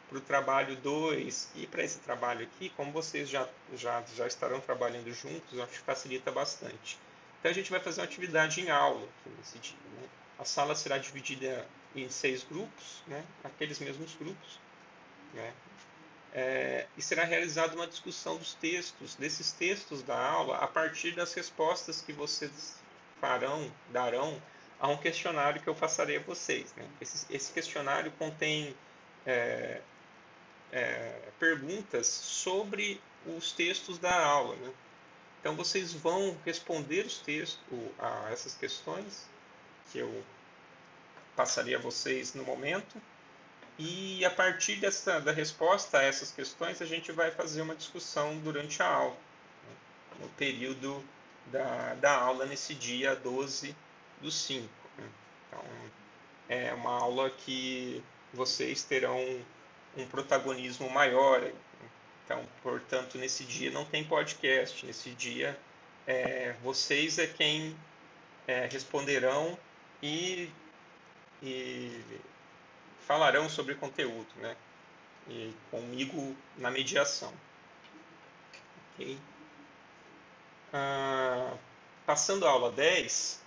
para 0.09 0.17
o 0.17 0.21
trabalho 0.21 0.75
2 0.77 1.51
e 1.55 1.67
para 1.67 1.83
esse 1.83 1.99
trabalho 1.99 2.43
aqui, 2.43 2.69
como 2.71 2.91
vocês 2.91 3.29
já, 3.29 3.47
já, 3.75 4.03
já 4.15 4.27
estarão 4.27 4.59
trabalhando 4.59 5.11
juntos, 5.11 5.59
acho 5.59 5.71
que 5.71 5.79
facilita 5.79 6.31
bastante. 6.31 6.97
Então, 7.39 7.51
a 7.51 7.53
gente 7.53 7.71
vai 7.71 7.79
fazer 7.79 8.01
uma 8.01 8.07
atividade 8.07 8.61
em 8.61 8.69
aula 8.69 9.07
nesse 9.37 9.57
dia. 9.59 9.77
Né? 9.99 10.07
A 10.39 10.45
sala 10.45 10.75
será 10.75 10.97
dividida 10.97 11.67
em 11.95 12.09
seis 12.09 12.43
grupos, 12.43 13.03
né? 13.07 13.23
aqueles 13.43 13.79
mesmos 13.79 14.13
grupos. 14.15 14.59
Né? 15.33 15.53
É, 16.35 16.85
e 16.97 17.01
será 17.01 17.23
realizada 17.23 17.73
uma 17.73 17.87
discussão 17.87 18.35
dos 18.35 18.53
textos, 18.55 19.15
desses 19.15 19.53
textos 19.53 20.03
da 20.03 20.19
aula, 20.19 20.57
a 20.57 20.67
partir 20.67 21.15
das 21.15 21.33
respostas 21.33 22.01
que 22.01 22.11
vocês 22.11 22.75
farão, 23.21 23.71
darão 23.89 24.41
a 24.77 24.89
um 24.89 24.97
questionário 24.97 25.61
que 25.61 25.67
eu 25.69 25.73
passarei 25.73 26.17
a 26.17 26.19
vocês. 26.19 26.73
Né? 26.75 26.85
Esse, 26.99 27.25
esse, 27.33 27.53
questionário 27.53 28.11
contém 28.19 28.75
é, 29.25 29.79
é, 30.73 31.21
perguntas 31.39 32.05
sobre 32.05 33.01
os 33.25 33.53
textos 33.53 33.97
da 33.97 34.13
aula. 34.13 34.57
Né? 34.57 34.73
Então 35.39 35.55
vocês 35.55 35.93
vão 35.93 36.37
responder 36.43 37.05
os 37.05 37.17
textos, 37.19 37.63
a 37.97 38.29
essas 38.29 38.55
questões 38.55 39.25
que 39.89 39.99
eu 39.99 40.21
passarei 41.33 41.75
a 41.75 41.79
vocês 41.79 42.33
no 42.33 42.43
momento 42.43 43.01
e 43.77 44.23
a 44.23 44.29
partir 44.29 44.77
dessa, 44.77 45.19
da 45.19 45.31
resposta 45.31 45.99
a 45.99 46.03
essas 46.03 46.31
questões, 46.31 46.81
a 46.81 46.85
gente 46.85 47.11
vai 47.11 47.31
fazer 47.31 47.61
uma 47.61 47.75
discussão 47.75 48.37
durante 48.39 48.81
a 48.81 48.87
aula, 48.87 49.17
né? 49.67 49.75
no 50.21 50.29
período 50.29 51.03
da, 51.47 51.93
da 51.95 52.15
aula, 52.15 52.45
nesse 52.45 52.73
dia 52.73 53.15
12 53.15 53.75
do 54.21 54.31
5. 54.31 54.69
Né? 54.97 55.09
Então, 55.47 55.63
é 56.47 56.73
uma 56.73 56.91
aula 56.91 57.29
que 57.29 58.01
vocês 58.33 58.83
terão 58.83 59.19
um 59.97 60.07
protagonismo 60.07 60.89
maior. 60.89 61.41
Então, 62.23 62.47
portanto, 62.63 63.17
nesse 63.17 63.43
dia 63.43 63.71
não 63.71 63.83
tem 63.83 64.05
podcast. 64.05 64.85
Nesse 64.85 65.09
dia, 65.11 65.57
é, 66.07 66.55
vocês 66.63 67.19
é 67.19 67.27
quem 67.27 67.75
é, 68.47 68.67
responderão 68.67 69.57
e, 70.01 70.49
e 71.43 72.01
falarão 73.05 73.47
sobre 73.49 73.75
conteúdo, 73.75 74.27
né? 74.37 74.55
E 75.27 75.53
comigo 75.71 76.35
na 76.57 76.69
mediação. 76.69 77.33
Ok? 78.93 79.17
Ah, 80.73 81.55
passando 82.05 82.45
a 82.45 82.49
aula 82.49 82.71
10, 82.71 83.41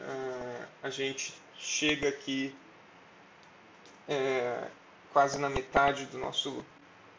ah, 0.00 0.66
a 0.82 0.90
gente 0.90 1.34
chega 1.56 2.08
aqui 2.08 2.54
é, 4.08 4.68
quase 5.12 5.38
na 5.38 5.48
metade 5.48 6.06
do 6.06 6.18
nosso, 6.18 6.64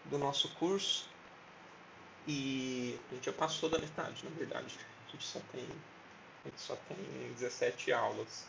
do 0.06 0.17
nosso 0.17 0.49
curso. 0.56 1.10
E 2.26 2.97
a 3.12 3.15
gente 3.15 3.26
já 3.26 3.34
passou 3.34 3.69
da 3.69 3.78
metade, 3.80 4.23
na 4.23 4.32
verdade. 4.32 4.78
A 5.08 5.12
gente 5.12 5.26
só 5.26 5.39
tem, 5.52 5.67
a 6.45 6.49
gente 6.49 6.62
só 6.62 6.76
tem 6.88 7.34
17 7.34 7.91
aulas. 7.91 8.45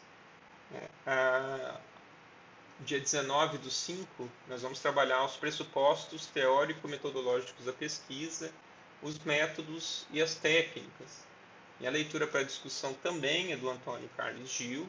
É, 0.72 0.88
ah, 1.06 1.80
dia 2.80 2.98
19 2.98 3.58
do 3.58 3.70
5, 3.70 4.28
nós 4.48 4.62
vamos 4.62 4.80
trabalhar 4.80 5.24
os 5.24 5.36
pressupostos 5.36 6.26
teórico-metodológicos 6.26 7.64
da 7.64 7.72
pesquisa, 7.72 8.52
os 9.02 9.18
métodos 9.20 10.06
e 10.10 10.20
as 10.20 10.34
técnicas. 10.34 11.24
E 11.80 11.86
a 11.86 11.90
leitura 11.90 12.26
para 12.26 12.42
discussão 12.42 12.92
também 12.94 13.52
é 13.52 13.56
do 13.56 13.68
Antônio 13.68 14.08
Carlos 14.16 14.50
Gil. 14.50 14.88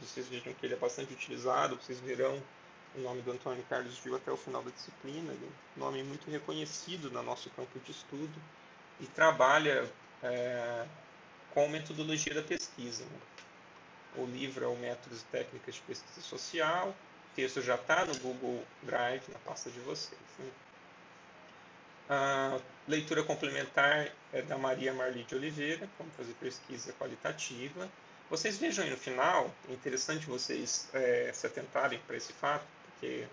Vocês 0.00 0.28
vejam 0.28 0.52
que 0.54 0.66
ele 0.66 0.74
é 0.74 0.76
bastante 0.76 1.12
utilizado, 1.12 1.76
vocês 1.76 2.00
verão 2.00 2.42
o 2.94 3.00
nome 3.00 3.22
do 3.22 3.32
Antônio 3.32 3.64
Carlos 3.68 3.96
Gil 3.96 4.16
até 4.16 4.30
o 4.30 4.36
final 4.36 4.62
da 4.62 4.70
disciplina. 4.70 5.32
Ele 5.32 5.44
é 5.44 5.78
um 5.78 5.84
nome 5.84 6.02
muito 6.02 6.30
reconhecido 6.30 7.10
no 7.10 7.22
nosso 7.22 7.50
campo 7.50 7.78
de 7.80 7.92
estudo 7.92 8.42
e 9.00 9.06
trabalha 9.06 9.90
é, 10.22 10.86
com 11.52 11.68
metodologia 11.68 12.34
da 12.34 12.42
pesquisa. 12.42 13.04
Né? 13.04 13.18
O 14.16 14.24
livro 14.26 14.64
é 14.64 14.68
o 14.68 14.76
Métodos 14.76 15.22
e 15.22 15.24
Técnicas 15.26 15.76
de 15.76 15.80
Pesquisa 15.82 16.20
Social, 16.20 16.94
texto 17.38 17.62
já 17.62 17.76
está 17.76 18.04
no 18.04 18.18
Google 18.18 18.64
Drive, 18.82 19.22
na 19.28 19.38
pasta 19.38 19.70
de 19.70 19.78
vocês. 19.80 20.20
Né? 20.40 20.50
A 22.10 22.58
leitura 22.88 23.22
complementar 23.22 24.10
é 24.32 24.42
da 24.42 24.58
Maria 24.58 24.92
Marli 24.92 25.22
de 25.22 25.36
Oliveira, 25.36 25.88
como 25.96 26.10
fazer 26.16 26.32
pesquisa 26.40 26.92
qualitativa. 26.94 27.88
Vocês 28.28 28.58
vejam 28.58 28.84
aí 28.84 28.90
no 28.90 28.96
final, 28.96 29.54
é 29.68 29.72
interessante 29.72 30.26
vocês 30.26 30.88
é, 30.92 31.30
se 31.32 31.46
atentarem 31.46 32.00
para 32.08 32.16
esse 32.16 32.32
fato, 32.32 32.64
porque 32.86 33.24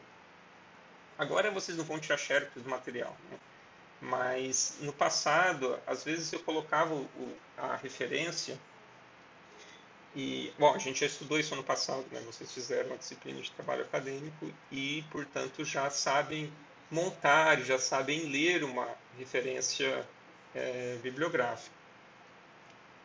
agora 1.18 1.50
vocês 1.50 1.76
não 1.76 1.84
vão 1.84 1.98
tirar 1.98 2.18
xerox 2.18 2.52
do 2.62 2.70
material, 2.70 3.18
né? 3.32 3.40
mas 4.02 4.78
no 4.82 4.94
passado, 4.94 5.80
às 5.88 6.04
vezes 6.04 6.32
eu 6.32 6.42
colocava 6.42 6.94
o, 6.94 7.38
a 7.58 7.76
referência 7.76 8.56
e, 10.16 10.54
bom, 10.58 10.74
a 10.74 10.78
gente 10.78 11.02
já 11.02 11.08
estudou 11.08 11.38
isso 11.38 11.54
ano 11.54 11.64
passado, 11.64 12.06
né? 12.10 12.22
Vocês 12.22 12.50
fizeram 12.52 12.88
uma 12.88 12.98
disciplina 12.98 13.42
de 13.42 13.52
trabalho 13.52 13.82
acadêmico 13.84 14.50
e, 14.72 15.04
portanto, 15.12 15.66
já 15.66 15.90
sabem 15.90 16.52
montar, 16.90 17.60
já 17.62 17.78
sabem 17.78 18.30
ler 18.30 18.64
uma 18.64 18.88
referência 19.18 20.08
é, 20.54 20.98
bibliográfica. 21.04 21.76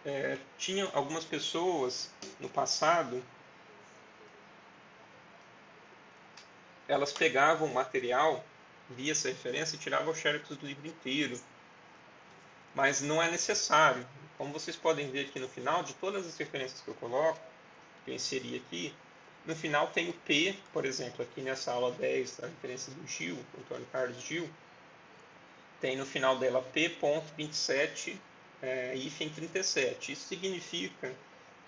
É, 0.06 0.38
tinha 0.56 0.88
algumas 0.92 1.24
pessoas 1.24 2.10
no 2.38 2.48
passado, 2.48 3.22
elas 6.86 7.12
pegavam 7.12 7.66
o 7.68 7.74
material, 7.74 8.44
via 8.88 9.12
essa 9.12 9.28
referência 9.28 9.74
e 9.74 9.78
tiravam 9.80 10.12
o 10.12 10.16
xerox 10.16 10.48
do 10.56 10.66
livro 10.66 10.86
inteiro. 10.86 11.40
Mas 12.72 13.00
não 13.00 13.20
é 13.20 13.28
necessário. 13.28 14.06
Como 14.40 14.54
vocês 14.54 14.74
podem 14.74 15.10
ver 15.10 15.26
aqui 15.26 15.38
no 15.38 15.50
final, 15.50 15.82
de 15.82 15.92
todas 15.92 16.26
as 16.26 16.34
referências 16.38 16.80
que 16.80 16.88
eu 16.88 16.94
coloco, 16.94 17.38
que 18.06 18.10
eu 18.10 18.14
inseri 18.14 18.56
aqui, 18.56 18.94
No 19.44 19.54
final 19.54 19.88
tem 19.88 20.08
o 20.08 20.14
P, 20.14 20.54
por 20.72 20.86
exemplo, 20.86 21.22
aqui 21.22 21.42
nessa 21.42 21.72
aula 21.72 21.92
10, 21.92 22.44
a 22.44 22.46
referência 22.46 22.90
do 22.94 23.06
Gil, 23.06 23.36
Antônio 23.58 23.86
Carlos 23.92 24.18
Gil, 24.22 24.48
tem 25.78 25.94
no 25.94 26.06
final 26.06 26.38
dela 26.38 26.62
P.27, 26.62 28.16
é, 28.62 28.94
hífen 28.96 29.28
37. 29.28 30.12
Isso 30.12 30.26
significa 30.28 31.14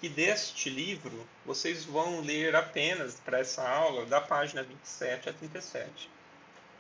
que 0.01 0.09
deste 0.09 0.71
livro 0.71 1.29
vocês 1.45 1.85
vão 1.85 2.23
ler 2.23 2.57
apenas 2.57 3.21
para 3.21 3.41
essa 3.41 3.69
aula 3.69 4.07
da 4.07 4.21
página 4.21 4.63
27 4.63 5.29
a 5.29 5.33
37. 5.35 6.09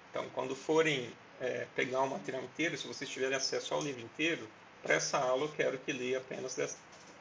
Então, 0.08 0.26
quando 0.30 0.56
forem 0.56 1.12
é, 1.38 1.66
pegar 1.76 2.00
o 2.00 2.08
material 2.08 2.42
inteiro, 2.44 2.78
se 2.78 2.86
vocês 2.86 3.10
tiverem 3.10 3.36
acesso 3.36 3.74
ao 3.74 3.82
livro 3.82 4.00
inteiro, 4.00 4.48
para 4.82 4.94
essa 4.94 5.18
aula 5.18 5.44
eu 5.44 5.52
quero 5.52 5.78
que 5.78 5.92
leia 5.92 6.18
apenas 6.18 6.58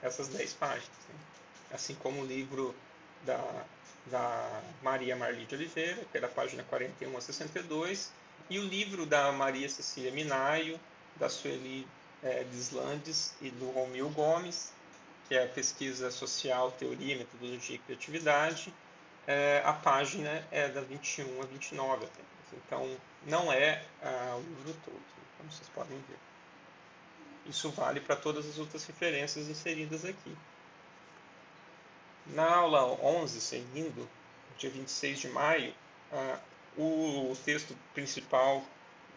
essas 0.02 0.28
10 0.28 0.54
páginas. 0.54 0.90
Né? 1.10 1.16
Assim 1.72 1.96
como 1.96 2.22
o 2.22 2.26
livro 2.26 2.76
da, 3.26 3.66
da 4.08 4.62
Maria 4.82 5.16
Marli 5.16 5.46
de 5.46 5.56
Oliveira, 5.56 6.04
que 6.12 6.18
é 6.18 6.22
da 6.22 6.28
página 6.28 6.64
41 6.64 7.16
a 7.16 7.22
62, 7.22 8.12
e 8.50 8.60
o 8.60 8.64
livro 8.64 9.06
da 9.06 9.32
Maria 9.32 9.70
Cecília 9.70 10.12
Minaio, 10.12 10.80
da 11.16 11.30
Sueli 11.30 11.88
é, 12.24 12.44
Deslandes 12.46 13.34
e 13.42 13.50
do 13.52 13.70
Romil 13.72 14.10
Gomes, 14.10 14.74
que 15.28 15.36
é 15.36 15.46
a 15.46 15.48
pesquisa 15.48 16.12
social, 16.12 16.72
teoria, 16.72 17.18
metodologia 17.18 17.76
e 17.76 17.80
criatividade. 17.80 18.74
É, 19.28 19.62
a 19.64 19.72
página 19.72 20.46
é 20.52 20.68
da 20.68 20.82
21 20.82 21.42
a 21.42 21.46
29 21.46 22.06
apenas. 22.06 22.32
Então, 22.66 22.98
não 23.26 23.52
é 23.52 23.84
ah, 24.04 24.36
o 24.38 24.42
livro 24.42 24.74
todo, 24.84 25.00
como 25.38 25.50
vocês 25.50 25.70
podem 25.70 25.98
ver. 26.10 26.31
Isso 27.46 27.70
vale 27.72 28.00
para 28.00 28.16
todas 28.16 28.48
as 28.48 28.58
outras 28.58 28.86
referências 28.86 29.48
inseridas 29.50 30.06
aqui. 30.06 30.36
Na 32.28 32.50
aula 32.56 32.86
11, 33.04 33.42
seguindo, 33.42 34.08
dia 34.58 34.70
26 34.70 35.20
de 35.20 35.28
maio, 35.30 35.74
o 36.78 37.36
texto 37.44 37.76
principal 37.94 38.64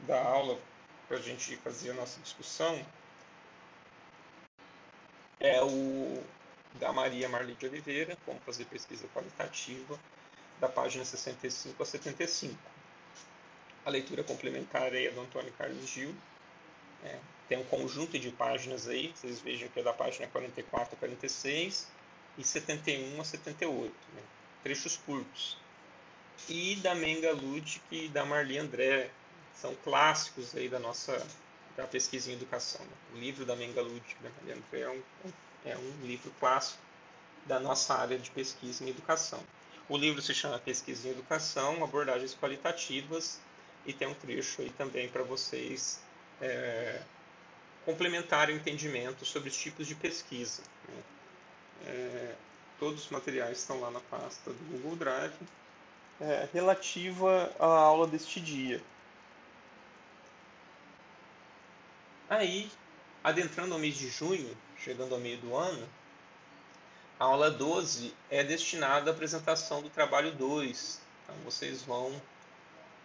da 0.07 0.23
aula 0.23 0.59
para 1.07 1.19
a 1.19 1.21
gente 1.21 1.57
fazer 1.59 1.91
a 1.91 1.95
nossa 1.95 2.19
discussão 2.21 2.85
é 5.39 5.63
o 5.63 6.25
da 6.81 6.93
Maria 6.93 7.29
Marli 7.29 7.55
de 7.55 7.67
Oliveira, 7.67 8.17
como 8.25 8.41
fazer 8.41 8.65
pesquisa 8.65 9.07
qualitativa, 9.15 9.99
da 10.59 10.69
página 10.69 11.05
65 11.05 11.83
a 11.83 11.87
75. 11.87 12.57
A 13.85 13.91
leitura 13.91 14.25
complementar 14.25 14.95
é 14.95 15.11
do 15.11 15.21
Antônio 15.21 15.53
Carlos 15.53 15.87
Gil. 15.87 16.15
É, 17.05 17.19
tem 17.49 17.59
um 17.59 17.65
conjunto 17.65 18.19
de 18.19 18.31
páginas 18.31 18.89
aí, 18.89 19.13
vocês 19.15 19.41
vejam 19.41 19.69
que 19.69 19.81
é 19.81 19.83
da 19.83 19.93
página 19.93 20.27
44 20.29 20.95
a 20.95 20.99
46 20.99 21.89
e 22.39 22.45
71 22.45 23.21
a 23.21 23.25
78, 23.25 23.95
né? 24.15 24.23
trechos 24.63 24.97
curtos. 24.97 25.59
E 26.49 26.77
da 26.77 26.95
Menga 26.95 27.33
Ludic 27.33 27.81
e 27.91 28.09
da 28.09 28.25
Marli 28.25 28.59
André, 28.59 29.11
são 29.55 29.75
clássicos 29.77 30.55
aí 30.57 30.69
da 30.69 30.79
nossa 30.79 31.25
da 31.77 31.87
pesquisa 31.87 32.31
em 32.31 32.35
educação. 32.35 32.81
Né? 32.85 32.93
O 33.15 33.19
livro 33.19 33.45
da 33.45 33.57
Menga 33.57 33.83
Ludic 33.83 34.17
da 34.23 34.31
Marli 34.31 34.53
André 34.53 34.81
é 34.81 34.91
um, 34.91 35.03
é 35.65 35.77
um 35.77 36.07
livro 36.07 36.33
clássico 36.39 36.83
da 37.47 37.61
nossa 37.61 37.95
área 37.95 38.19
de 38.19 38.31
pesquisa 38.31 38.85
em 38.85 38.89
educação. 38.89 39.41
O 39.89 39.99
livro 39.99 40.23
se 40.23 40.33
chama 40.33 40.59
Pesquisa 40.59 41.09
em 41.09 41.11
Educação, 41.11 41.85
Abordagens 41.85 42.35
Qualitativas, 42.35 43.39
e 43.85 43.93
tem 43.93 44.09
um 44.09 44.15
trecho 44.15 44.63
aí 44.63 44.71
também 44.71 45.09
para 45.11 45.23
vocês 45.23 46.01
é, 46.41 47.03
complementarem 47.85 48.57
o 48.57 48.59
entendimento 48.59 49.25
sobre 49.25 49.49
os 49.49 49.57
tipos 49.57 49.87
de 49.87 49.95
pesquisa. 49.95 50.63
Né? 50.89 51.03
É, 51.87 52.35
todos 52.79 53.05
os 53.05 53.11
materiais 53.11 53.59
estão 53.59 53.81
lá 53.81 53.91
na 53.91 54.01
pasta 54.01 54.51
do 54.51 54.65
Google 54.71 54.97
Drive, 54.97 55.35
é, 56.21 56.49
relativa 56.53 57.53
à 57.59 57.67
aula 57.67 58.07
deste 58.07 58.41
dia. 58.41 58.83
Aí, 62.29 62.71
adentrando 63.23 63.75
ao 63.75 63.81
mês 63.81 63.97
de 63.97 64.09
junho, 64.09 64.57
chegando 64.79 65.15
ao 65.15 65.21
meio 65.21 65.39
do 65.39 65.55
ano, 65.55 65.87
a 67.19 67.25
aula 67.25 67.51
12 67.51 68.15
é 68.31 68.43
destinada 68.43 69.11
à 69.11 69.15
apresentação 69.15 69.83
do 69.83 69.91
trabalho 69.91 70.33
2. 70.33 71.01
Então, 71.23 71.37
vocês 71.45 71.83
vão 71.83 72.21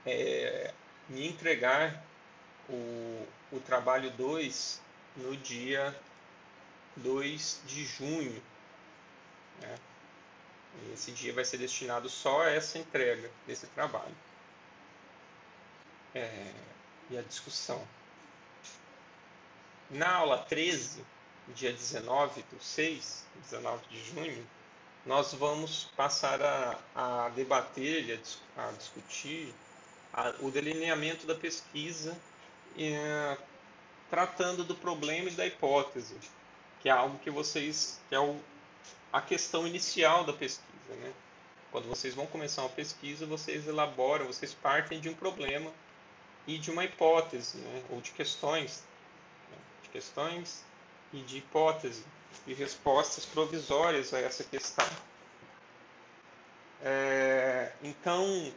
é, 0.05 0.73
me 1.07 1.27
entregar 1.27 2.03
o, 2.69 3.27
o 3.51 3.59
trabalho 3.59 4.11
2 4.11 4.81
no 5.17 5.35
dia 5.37 5.95
2 6.97 7.61
de 7.65 7.85
junho. 7.85 8.41
Né? 9.61 9.75
Esse 10.93 11.11
dia 11.11 11.33
vai 11.33 11.43
ser 11.43 11.57
destinado 11.57 12.09
só 12.09 12.43
a 12.43 12.51
essa 12.51 12.77
entrega 12.77 13.29
desse 13.45 13.67
trabalho. 13.67 14.15
É, 16.13 16.53
e 17.09 17.17
a 17.17 17.21
discussão. 17.21 17.85
Na 19.89 20.15
aula 20.15 20.37
13, 20.37 21.03
dia 21.49 21.71
19 21.71 22.43
do 22.43 22.61
6, 22.61 23.25
19 23.43 23.87
de 23.87 24.03
junho, 24.05 24.47
nós 25.05 25.33
vamos 25.33 25.85
passar 25.95 26.41
a, 26.41 26.79
a 26.95 27.29
debater 27.29 28.21
a, 28.55 28.67
a 28.67 28.71
discutir 28.73 29.53
a, 30.13 30.35
o 30.41 30.51
delineamento 30.51 31.25
da 31.25 31.33
pesquisa 31.33 32.15
é, 32.79 33.37
tratando 34.09 34.63
do 34.63 34.73
problema 34.73 35.29
e 35.29 35.33
da 35.33 35.45
hipótese, 35.45 36.15
que 36.81 36.87
é 36.87 36.91
algo 36.91 37.19
que 37.19 37.29
vocês, 37.29 37.99
que 38.07 38.15
é 38.15 38.19
o, 38.19 38.39
a 39.11 39.21
questão 39.21 39.67
inicial 39.67 40.23
da 40.23 40.33
pesquisa. 40.33 40.95
Né? 41.01 41.13
Quando 41.71 41.87
vocês 41.87 42.15
vão 42.15 42.25
começar 42.25 42.61
uma 42.63 42.69
pesquisa, 42.69 43.25
vocês 43.25 43.67
elaboram, 43.67 44.25
vocês 44.25 44.53
partem 44.53 44.99
de 44.99 45.09
um 45.09 45.13
problema 45.13 45.71
e 46.47 46.57
de 46.57 46.71
uma 46.71 46.85
hipótese, 46.85 47.57
né? 47.57 47.83
ou 47.89 48.01
de 48.01 48.11
questões, 48.11 48.83
né? 49.51 49.57
de 49.83 49.89
questões 49.89 50.63
e 51.11 51.21
de 51.21 51.37
hipótese, 51.37 52.03
e 52.47 52.53
respostas 52.53 53.25
provisórias 53.25 54.13
a 54.13 54.19
essa 54.19 54.43
questão. 54.43 54.87
É, 56.81 57.73
então, 57.83 58.51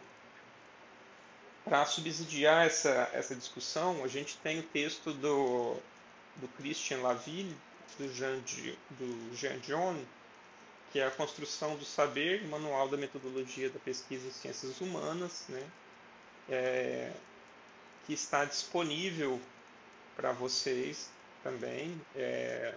para 1.64 1.86
subsidiar 1.86 2.66
essa, 2.66 3.08
essa 3.12 3.34
discussão, 3.34 4.02
a 4.04 4.08
gente 4.08 4.36
tem 4.38 4.58
o 4.58 4.62
texto 4.62 5.12
do, 5.12 5.76
do 6.36 6.48
Christian 6.56 6.98
Laville, 6.98 7.56
do 7.98 8.12
Jean, 8.12 8.40
do 8.90 9.36
Jean 9.36 9.58
John, 9.60 9.96
que 10.90 10.98
é 10.98 11.06
a 11.06 11.10
construção 11.10 11.76
do 11.76 11.84
saber, 11.84 12.46
manual 12.48 12.88
da 12.88 12.96
metodologia 12.96 13.70
da 13.70 13.78
pesquisa 13.78 14.26
em 14.26 14.32
ciências 14.32 14.80
humanas, 14.80 15.46
né? 15.48 15.70
É, 16.48 17.12
que 18.06 18.12
está 18.12 18.44
disponível 18.44 19.40
para 20.16 20.32
vocês 20.32 21.10
também. 21.42 21.98
É, 22.16 22.74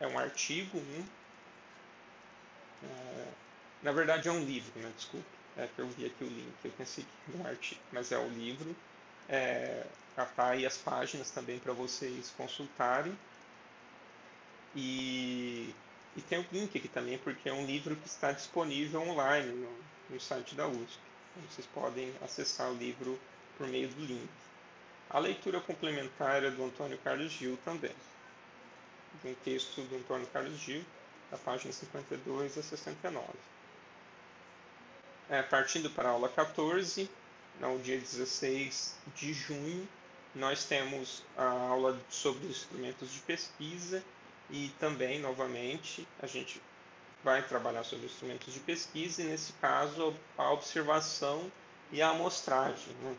é 0.00 0.06
um 0.08 0.18
artigo, 0.18 0.78
né? 0.78 1.04
é, 2.82 3.26
na 3.82 3.92
verdade 3.92 4.28
é 4.28 4.32
um 4.32 4.44
livro, 4.44 4.72
né? 4.80 4.92
desculpe 4.96 5.41
é, 5.56 5.66
que 5.66 5.78
eu 5.78 5.88
vi 5.88 6.06
aqui 6.06 6.24
o 6.24 6.28
link, 6.28 6.52
eu 6.64 6.72
era 6.78 7.38
um 7.38 7.46
artigo, 7.46 7.80
mas 7.92 8.12
é 8.12 8.18
o 8.18 8.28
livro. 8.28 8.74
É, 9.28 9.84
tá 10.14 10.48
aí 10.48 10.66
as 10.66 10.76
páginas 10.78 11.30
também 11.30 11.58
para 11.58 11.72
vocês 11.72 12.32
consultarem. 12.36 13.16
E, 14.74 15.74
e 16.16 16.20
tem 16.22 16.38
o 16.38 16.46
link 16.50 16.76
aqui 16.76 16.88
também, 16.88 17.18
porque 17.18 17.48
é 17.48 17.52
um 17.52 17.66
livro 17.66 17.94
que 17.96 18.08
está 18.08 18.32
disponível 18.32 19.02
online 19.02 19.52
no, 19.52 19.70
no 20.10 20.20
site 20.20 20.54
da 20.54 20.66
USP. 20.66 20.98
Então, 21.36 21.50
vocês 21.50 21.66
podem 21.74 22.12
acessar 22.22 22.70
o 22.70 22.74
livro 22.74 23.18
por 23.56 23.66
meio 23.66 23.88
do 23.88 24.04
link. 24.04 24.28
A 25.10 25.18
leitura 25.18 25.60
complementar 25.60 26.42
é 26.42 26.50
do 26.50 26.64
Antônio 26.64 26.98
Carlos 26.98 27.32
Gil 27.32 27.58
também. 27.64 27.94
Um 29.24 29.34
texto 29.44 29.82
do 29.82 29.96
Antônio 29.96 30.26
Carlos 30.28 30.58
Gil, 30.58 30.82
da 31.30 31.36
página 31.36 31.72
52 31.72 32.58
a 32.58 32.62
69. 32.62 33.28
É, 35.30 35.42
partindo 35.42 35.88
para 35.90 36.08
a 36.08 36.12
aula 36.12 36.28
14, 36.28 37.08
no 37.60 37.78
dia 37.78 37.98
16 37.98 38.96
de 39.14 39.32
junho, 39.32 39.88
nós 40.34 40.64
temos 40.64 41.22
a 41.36 41.44
aula 41.44 42.00
sobre 42.08 42.46
os 42.46 42.56
instrumentos 42.56 43.12
de 43.12 43.20
pesquisa 43.20 44.02
e 44.50 44.70
também, 44.78 45.20
novamente, 45.20 46.06
a 46.20 46.26
gente 46.26 46.60
vai 47.22 47.42
trabalhar 47.46 47.84
sobre 47.84 48.06
instrumentos 48.06 48.52
de 48.52 48.60
pesquisa 48.60 49.22
e, 49.22 49.24
nesse 49.26 49.52
caso, 49.54 50.14
a 50.36 50.50
observação 50.50 51.50
e 51.90 52.02
a 52.02 52.10
amostragem, 52.10 52.94
né? 53.02 53.16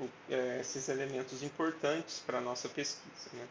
o, 0.00 0.08
é, 0.30 0.60
esses 0.60 0.88
elementos 0.88 1.42
importantes 1.42 2.22
para 2.26 2.38
a 2.38 2.40
nossa 2.40 2.68
pesquisa. 2.68 3.30
Né? 3.32 3.46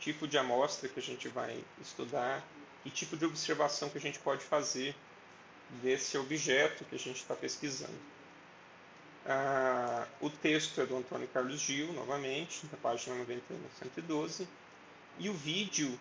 Tipo 0.00 0.26
de 0.26 0.38
amostra 0.38 0.88
que 0.88 0.98
a 0.98 1.02
gente 1.02 1.28
vai 1.28 1.62
estudar 1.80 2.42
e 2.84 2.90
tipo 2.90 3.16
de 3.16 3.24
observação 3.24 3.88
que 3.88 3.98
a 3.98 4.00
gente 4.00 4.18
pode 4.18 4.44
fazer 4.44 4.94
desse 5.82 6.16
objeto 6.18 6.84
que 6.84 6.94
a 6.94 6.98
gente 6.98 7.16
está 7.16 7.34
pesquisando. 7.34 7.98
Ah, 9.26 10.06
o 10.20 10.28
texto 10.28 10.80
é 10.80 10.86
do 10.86 10.96
Antônio 10.96 11.28
Carlos 11.28 11.60
Gil, 11.60 11.92
novamente, 11.92 12.66
da 12.66 12.76
página 12.76 13.16
91 13.16 13.56
112, 13.78 14.46
e 15.18 15.30
o 15.30 15.34
vídeo 15.34 15.98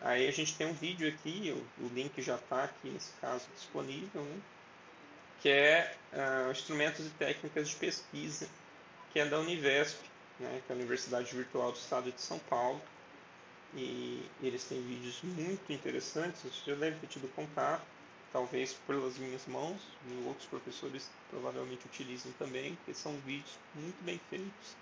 Aí 0.00 0.28
a 0.28 0.30
gente 0.30 0.54
tem 0.54 0.66
um 0.66 0.72
vídeo 0.72 1.08
aqui, 1.08 1.54
o, 1.80 1.84
o 1.84 1.88
link 1.88 2.20
já 2.20 2.36
está 2.36 2.64
aqui 2.64 2.90
nesse 2.90 3.12
caso 3.20 3.46
disponível, 3.54 4.22
né? 4.22 4.40
que 5.40 5.48
é 5.48 5.94
uh, 6.12 6.50
Instrumentos 6.50 7.06
e 7.06 7.10
Técnicas 7.10 7.68
de 7.68 7.76
Pesquisa, 7.76 8.48
que 9.12 9.20
é 9.20 9.26
da 9.26 9.38
Univesp, 9.38 9.98
né? 10.38 10.62
que 10.66 10.72
é 10.72 10.74
a 10.74 10.78
Universidade 10.78 11.34
Virtual 11.34 11.72
do 11.72 11.78
Estado 11.78 12.12
de 12.12 12.20
São 12.20 12.38
Paulo. 12.40 12.80
E 13.74 14.24
eles 14.42 14.64
têm 14.64 14.80
vídeos 14.80 15.18
muito 15.22 15.72
interessantes, 15.72 16.42
você 16.42 16.70
já 16.70 16.76
deve 16.76 16.98
ter 16.98 17.08
tido 17.08 17.28
contato, 17.34 17.84
talvez 18.32 18.74
pelas 18.86 19.18
minhas 19.18 19.46
mãos, 19.46 19.80
e 20.06 20.26
outros 20.26 20.46
professores 20.46 21.10
provavelmente 21.30 21.86
utilizam 21.86 22.32
também, 22.38 22.74
porque 22.76 22.94
são 22.94 23.16
vídeos 23.18 23.58
muito 23.74 24.02
bem 24.02 24.20
feitos. 24.30 24.76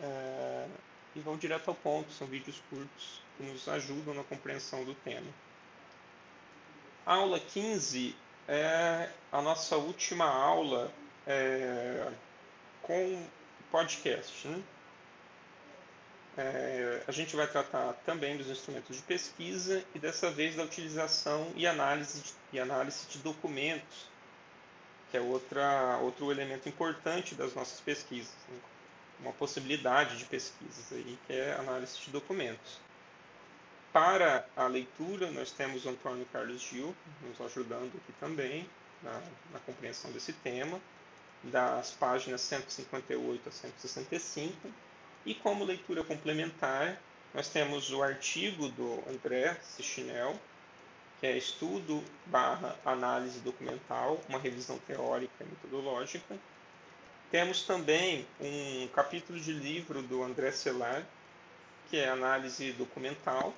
Uh, 0.00 0.70
e 1.14 1.20
vão 1.20 1.36
direto 1.36 1.68
ao 1.68 1.74
ponto, 1.74 2.12
são 2.12 2.26
vídeos 2.26 2.60
curtos 2.68 3.20
que 3.36 3.44
nos 3.44 3.68
ajudam 3.68 4.14
na 4.14 4.24
compreensão 4.24 4.84
do 4.84 4.94
tema. 4.96 5.30
A 7.06 7.14
aula 7.14 7.38
15 7.38 8.16
é 8.48 9.10
a 9.30 9.42
nossa 9.42 9.76
última 9.76 10.24
aula 10.24 10.90
é, 11.26 12.10
com 12.82 13.26
podcast. 13.70 14.48
Né? 14.48 14.62
É, 16.36 17.02
a 17.06 17.12
gente 17.12 17.36
vai 17.36 17.46
tratar 17.46 17.92
também 18.04 18.36
dos 18.36 18.48
instrumentos 18.48 18.96
de 18.96 19.02
pesquisa 19.02 19.84
e 19.94 20.00
dessa 20.00 20.30
vez 20.30 20.56
da 20.56 20.64
utilização 20.64 21.52
e 21.54 21.64
análise 21.64 22.20
de, 22.20 22.34
e 22.52 22.58
análise 22.58 23.06
de 23.08 23.18
documentos, 23.18 24.08
que 25.10 25.16
é 25.16 25.20
outra, 25.20 25.98
outro 26.02 26.32
elemento 26.32 26.68
importante 26.68 27.36
das 27.36 27.54
nossas 27.54 27.80
pesquisas. 27.80 28.34
Né? 28.48 28.58
Uma 29.20 29.32
possibilidade 29.32 30.18
de 30.18 30.24
pesquisas 30.24 30.92
aí, 30.92 31.16
que 31.26 31.32
é 31.32 31.54
análise 31.54 31.98
de 32.00 32.10
documentos. 32.10 32.80
Para 33.92 34.44
a 34.56 34.66
leitura, 34.66 35.30
nós 35.30 35.52
temos 35.52 35.86
o 35.86 35.90
Antônio 35.90 36.26
Carlos 36.32 36.60
Gil 36.60 36.96
nos 37.22 37.40
ajudando 37.40 37.92
aqui 37.96 38.12
também 38.18 38.68
na, 39.00 39.22
na 39.52 39.60
compreensão 39.60 40.10
desse 40.10 40.32
tema, 40.32 40.80
das 41.44 41.92
páginas 41.92 42.40
158 42.40 43.48
a 43.48 43.52
165. 43.52 44.68
E 45.26 45.34
como 45.34 45.64
leitura 45.64 46.04
complementar, 46.04 47.00
nós 47.32 47.48
temos 47.48 47.90
o 47.90 48.02
artigo 48.02 48.68
do 48.68 49.02
André 49.08 49.56
Sichinel, 49.62 50.38
que 51.20 51.26
é 51.26 51.36
Estudo 51.36 52.02
barra 52.26 52.76
Análise 52.84 53.40
Documental, 53.40 54.20
uma 54.28 54.38
revisão 54.38 54.78
teórica 54.78 55.32
e 55.40 55.44
metodológica. 55.44 56.36
Temos 57.30 57.62
também 57.62 58.26
um 58.40 58.88
capítulo 58.88 59.40
de 59.40 59.52
livro 59.52 60.02
do 60.02 60.22
André 60.22 60.52
Celar, 60.52 61.02
que 61.88 61.96
é 61.96 62.08
Análise 62.08 62.72
Documental, 62.72 63.54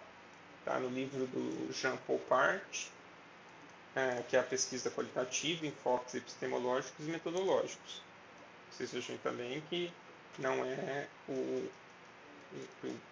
Está 0.66 0.80
no 0.80 0.88
livro 0.88 1.28
do 1.28 1.72
Jean-Paul 1.72 2.18
Part, 2.28 2.90
é, 3.94 4.24
que 4.28 4.36
é 4.36 4.40
a 4.40 4.42
pesquisa 4.42 4.90
qualitativa, 4.90 5.64
enfoques 5.64 6.16
epistemológicos 6.16 7.06
e 7.06 7.08
metodológicos. 7.08 8.02
Vocês 8.68 8.90
vejam 8.90 9.16
também 9.18 9.62
que 9.70 9.92
não 10.38 10.64
é 10.64 11.06
o, 11.28 11.68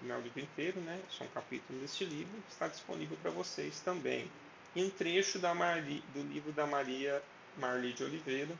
não 0.02 0.14
é 0.14 0.18
o 0.18 0.20
livro 0.20 0.40
inteiro, 0.40 0.80
né? 0.80 1.00
só 1.10 1.24
um 1.24 1.28
capítulo 1.28 1.78
deste 1.80 2.04
livro, 2.04 2.32
que 2.46 2.52
está 2.52 2.68
disponível 2.68 3.16
para 3.22 3.30
vocês 3.30 3.80
também. 3.80 4.30
E 4.74 4.82
um 4.82 4.90
trecho 4.90 5.38
da 5.38 5.54
do 5.54 6.22
livro 6.22 6.52
da 6.52 6.66
Maria 6.66 7.22
Marli 7.56 7.92
de 7.92 8.04
Oliveira, 8.04 8.54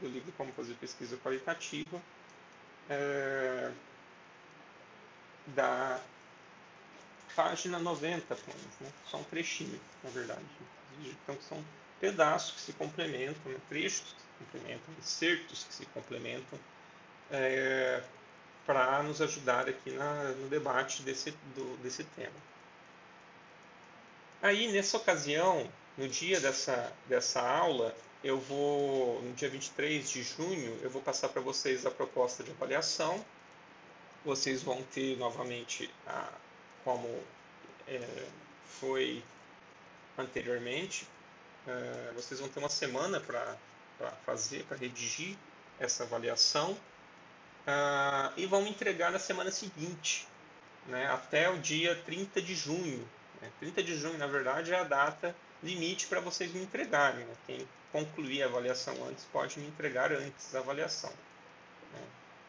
do 0.00 0.08
livro 0.08 0.32
Como 0.36 0.52
Fazer 0.52 0.74
Pesquisa 0.74 1.16
Qualitativa, 1.18 2.00
é, 2.88 3.70
da 5.48 6.00
página 7.34 7.78
90 7.78 8.34
né? 8.34 8.92
só 9.06 9.18
um 9.18 9.24
trechinho, 9.24 9.80
na 10.02 10.10
verdade. 10.10 10.44
Então 11.00 11.36
são 11.42 11.62
pedaços 12.00 12.54
que 12.54 12.60
se 12.60 12.72
complementam, 12.72 13.52
né? 13.52 13.58
trechos 13.68 14.12
que 14.12 14.20
se 14.20 14.26
complementam, 14.38 14.94
insertos 14.98 15.64
que 15.64 15.74
se 15.74 15.86
complementam, 15.86 16.58
é, 17.30 18.02
para 18.66 19.02
nos 19.02 19.20
ajudar 19.20 19.68
aqui 19.68 19.90
na, 19.90 20.24
no 20.32 20.48
debate 20.48 21.02
desse, 21.02 21.30
do, 21.54 21.76
desse 21.78 22.04
tema. 22.04 22.36
Aí, 24.42 24.70
nessa 24.70 24.96
ocasião, 24.96 25.68
no 25.96 26.08
dia 26.08 26.38
dessa, 26.40 26.92
dessa 27.06 27.40
aula, 27.40 27.94
eu 28.22 28.38
vou, 28.38 29.22
no 29.22 29.32
dia 29.32 29.48
23 29.48 30.10
de 30.10 30.22
junho, 30.22 30.78
eu 30.82 30.90
vou 30.90 31.02
passar 31.02 31.28
para 31.28 31.40
vocês 31.40 31.86
a 31.86 31.90
proposta 31.90 32.44
de 32.44 32.50
avaliação. 32.50 33.24
Vocês 34.24 34.62
vão 34.62 34.82
ter 34.82 35.16
novamente 35.16 35.90
a, 36.06 36.28
como 36.84 37.08
é, 37.86 38.26
foi 38.80 39.22
anteriormente. 40.16 41.06
É, 41.66 42.12
vocês 42.14 42.38
vão 42.40 42.48
ter 42.48 42.58
uma 42.58 42.68
semana 42.68 43.20
para 43.20 43.56
fazer, 44.24 44.64
para 44.64 44.76
redigir 44.76 45.36
essa 45.78 46.04
avaliação 46.04 46.76
uh, 47.68 48.32
e 48.36 48.46
vão 48.46 48.66
entregar 48.66 49.12
na 49.12 49.18
semana 49.18 49.50
seguinte, 49.50 50.26
né, 50.86 51.06
até 51.12 51.50
o 51.50 51.58
dia 51.58 51.94
30 52.06 52.40
de 52.40 52.54
junho. 52.54 53.06
Né? 53.40 53.50
30 53.60 53.82
de 53.82 53.96
junho, 53.96 54.18
na 54.18 54.26
verdade, 54.26 54.72
é 54.72 54.78
a 54.78 54.84
data 54.84 55.36
limite 55.62 56.06
para 56.06 56.20
vocês 56.20 56.52
me 56.52 56.62
entregarem. 56.62 57.24
Né? 57.24 57.34
Quem 57.46 57.68
concluir 57.92 58.42
a 58.42 58.46
avaliação 58.46 58.94
antes 59.08 59.24
pode 59.26 59.58
me 59.60 59.66
entregar 59.66 60.12
antes 60.12 60.52
da 60.52 60.60
avaliação. 60.60 61.10
Né? 61.92 62.02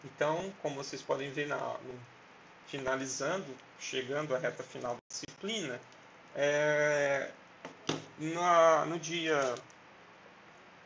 Então, 0.05 0.53
como 0.61 0.75
vocês 0.75 1.01
podem 1.01 1.29
ver 1.31 1.47
na, 1.47 1.75
finalizando, 2.67 3.47
chegando 3.79 4.35
à 4.35 4.39
reta 4.39 4.63
final 4.63 4.93
da 4.93 5.01
disciplina, 5.09 5.79
é, 6.35 7.29
na, 8.17 8.85
no 8.85 8.99
dia 8.99 9.55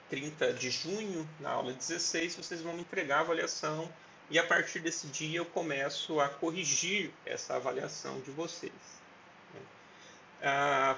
30 0.10 0.54
de 0.54 0.70
junho, 0.72 1.28
na 1.40 1.52
aula 1.52 1.74
16, 1.74 2.36
vocês 2.36 2.62
vão 2.62 2.74
me 2.74 2.82
entregar 2.82 3.18
a 3.18 3.22
avaliação 3.22 3.92
e 4.34 4.40
a 4.40 4.44
partir 4.44 4.80
desse 4.80 5.06
dia 5.06 5.38
eu 5.38 5.46
começo 5.46 6.20
a 6.20 6.28
corrigir 6.28 7.12
essa 7.24 7.56
avaliação 7.56 8.20
de 8.22 8.32
vocês. 8.32 8.74
Ah, 10.42 10.98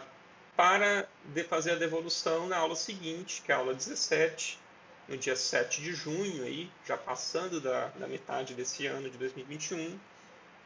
para 0.56 1.06
fazer 1.50 1.72
a 1.72 1.76
devolução 1.76 2.48
na 2.48 2.56
aula 2.56 2.78
seguinte, 2.78 3.42
que 3.42 3.52
é 3.52 3.56
a 3.56 3.58
aula 3.58 3.74
17, 3.74 4.58
no 5.10 5.18
dia 5.18 5.36
7 5.36 5.82
de 5.82 5.94
junho, 5.94 6.46
aí, 6.46 6.72
já 6.88 6.98
passando 6.98 7.60
da, 7.60 7.88
da 7.88 8.08
metade 8.08 8.54
desse 8.54 8.88
ano 8.88 9.10
de 9.10 9.18
2021, 9.18 10.00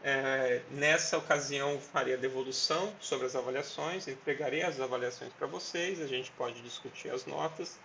é, 0.03 0.61
nessa 0.69 1.17
ocasião, 1.17 1.81
farei 1.81 2.13
a 2.13 2.17
devolução 2.17 2.95
sobre 2.99 3.25
as 3.25 3.35
avaliações, 3.35 4.07
entregarei 4.07 4.61
as 4.61 4.79
avaliações 4.79 5.33
para 5.33 5.47
vocês, 5.47 5.99
a 5.99 6.07
gente 6.07 6.29
pode 6.33 6.61
discutir 6.61 7.09
as 7.09 7.25
notas, 7.25 7.79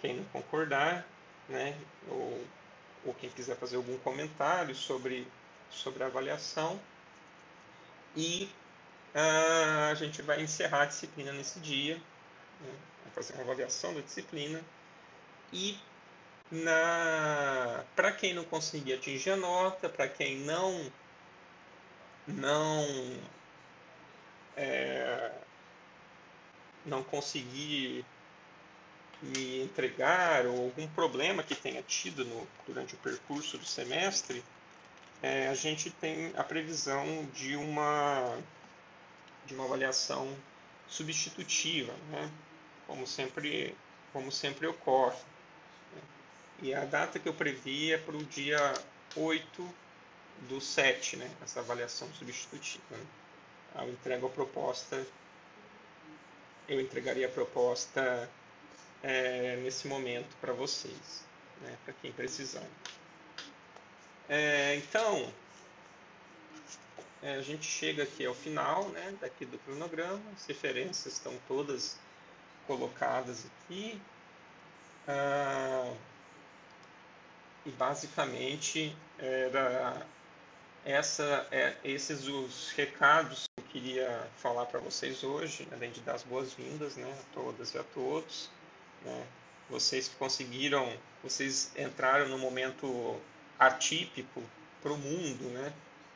quem 0.00 0.16
não 0.16 0.24
concordar, 0.24 1.06
né, 1.46 1.76
ou, 2.08 2.42
ou 3.04 3.14
quem 3.14 3.30
quiser 3.30 3.56
fazer 3.56 3.76
algum 3.76 3.96
comentário 3.98 4.74
sobre, 4.74 5.26
sobre 5.70 6.02
a 6.02 6.06
avaliação. 6.06 6.80
E 8.16 8.50
uh, 9.14 9.90
a 9.90 9.94
gente 9.94 10.22
vai 10.22 10.42
encerrar 10.42 10.82
a 10.82 10.86
disciplina 10.86 11.32
nesse 11.32 11.60
dia, 11.60 11.96
né, 12.60 12.72
vai 13.04 13.12
fazer 13.14 13.34
uma 13.34 13.42
avaliação 13.42 13.94
da 13.94 14.00
disciplina. 14.00 14.60
E 15.52 15.78
para 17.94 18.12
quem 18.12 18.34
não 18.34 18.44
conseguir 18.44 18.94
atingir 18.94 19.30
a 19.30 19.36
nota, 19.36 19.88
para 19.88 20.08
quem 20.08 20.38
não 20.40 20.92
não 22.26 22.84
é, 24.56 25.32
não 26.84 27.02
conseguir 27.02 28.04
me 29.22 29.62
entregar 29.62 30.46
ou 30.46 30.64
algum 30.64 30.86
problema 30.88 31.42
que 31.42 31.54
tenha 31.54 31.82
tido 31.82 32.24
no, 32.24 32.46
durante 32.66 32.94
o 32.94 32.98
percurso 32.98 33.58
do 33.58 33.66
semestre, 33.66 34.42
é, 35.22 35.48
a 35.48 35.54
gente 35.54 35.90
tem 35.90 36.32
a 36.36 36.42
previsão 36.42 37.28
de 37.34 37.56
uma 37.56 38.38
de 39.46 39.54
uma 39.54 39.64
avaliação 39.64 40.36
substitutiva, 40.86 41.92
né? 42.10 42.30
como 42.86 43.06
sempre 43.06 43.74
como 44.12 44.32
sempre 44.32 44.66
ocorre. 44.66 45.18
E 46.62 46.74
a 46.74 46.84
data 46.84 47.18
que 47.18 47.28
eu 47.28 47.34
previ 47.34 47.92
é 47.92 47.98
para 47.98 48.16
o 48.16 48.24
dia 48.24 48.74
8 49.16 49.74
do 50.48 50.60
7, 50.60 51.16
né? 51.16 51.30
essa 51.42 51.60
avaliação 51.60 52.08
substitutiva. 52.14 52.84
Né? 52.90 53.06
Eu 53.76 53.90
entrego 53.90 54.26
a 54.26 54.30
proposta, 54.30 55.06
eu 56.68 56.80
entregaria 56.80 57.26
a 57.26 57.30
proposta 57.30 58.28
é, 59.02 59.56
nesse 59.56 59.86
momento 59.86 60.34
para 60.40 60.52
vocês, 60.52 61.24
né? 61.62 61.76
para 61.84 61.94
quem 61.94 62.12
precisar. 62.12 62.66
É, 64.28 64.76
então, 64.76 65.32
é, 67.22 67.34
a 67.34 67.42
gente 67.42 67.66
chega 67.66 68.02
aqui 68.02 68.24
ao 68.24 68.34
final 68.34 68.88
né, 68.90 69.14
daqui 69.20 69.44
do 69.44 69.58
cronograma, 69.58 70.22
as 70.36 70.46
referências 70.46 71.14
estão 71.14 71.36
todas 71.48 71.98
colocadas 72.66 73.46
aqui. 73.46 74.00
Ah, 75.08 75.92
e 77.66 77.70
basicamente 77.70 78.96
era 79.18 80.06
essa, 80.84 81.46
é, 81.50 81.76
esses 81.84 82.26
os 82.26 82.70
recados 82.70 83.48
que 83.54 83.60
eu 83.60 83.64
queria 83.64 84.28
falar 84.38 84.66
para 84.66 84.80
vocês 84.80 85.22
hoje, 85.22 85.68
além 85.72 85.90
de 85.90 86.00
dar 86.00 86.14
as 86.14 86.22
boas-vindas 86.22 86.96
né, 86.96 87.12
a 87.12 87.34
todas 87.34 87.74
e 87.74 87.78
a 87.78 87.82
todos. 87.82 88.50
Né, 89.04 89.26
vocês 89.68 90.08
conseguiram, 90.18 90.92
vocês 91.22 91.70
entraram 91.76 92.28
no 92.28 92.38
momento 92.38 93.20
atípico 93.58 94.42
para 94.82 94.92
o 94.92 94.98
mundo, 94.98 95.44
né? 95.50 95.72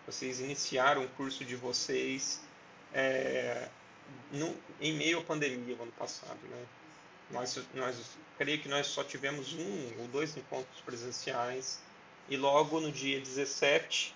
Vocês 0.07 0.41
iniciaram 0.41 1.05
o 1.05 1.09
curso 1.11 1.45
de 1.45 1.57
vocês 1.57 2.41
é, 2.93 3.69
no, 4.33 4.55
em 4.81 4.93
meio 4.93 5.21
à 5.21 5.23
pandemia, 5.23 5.77
ano 5.81 5.93
passado, 5.93 6.39
né? 6.49 6.65
Nós, 7.31 7.59
nós 7.75 7.97
creio 8.37 8.61
que 8.61 8.69
nós 8.69 8.87
só 8.87 9.03
tivemos 9.03 9.55
um 9.55 10.01
ou 10.01 10.09
dois 10.09 10.37
encontros 10.37 10.81
presenciais 10.83 11.81
e 12.29 12.37
logo 12.37 12.81
no 12.81 12.93
dia 12.93 13.19
17 13.21 14.15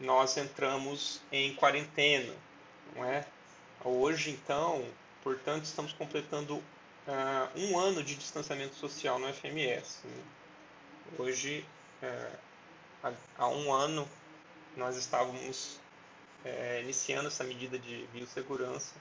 nós 0.00 0.36
entramos 0.36 1.20
em 1.30 1.54
quarentena, 1.54 2.34
não 2.94 3.04
é? 3.04 3.26
Hoje, 3.84 4.30
então, 4.30 4.84
portanto, 5.22 5.64
estamos 5.64 5.92
completando 5.92 6.62
uh, 7.06 7.58
um 7.58 7.78
ano 7.78 8.02
de 8.02 8.14
distanciamento 8.14 8.74
social 8.76 9.18
no 9.18 9.32
FMS. 9.32 10.00
Né? 10.04 10.22
Hoje, 11.18 11.64
uh, 12.02 13.12
há, 13.38 13.48
um 13.48 13.72
ano, 13.72 14.08
nós 14.76 14.96
estávamos 14.96 15.80
uh, 16.44 16.80
iniciando 16.80 17.28
essa 17.28 17.44
medida 17.44 17.78
de 17.78 18.06
biossegurança, 18.12 18.94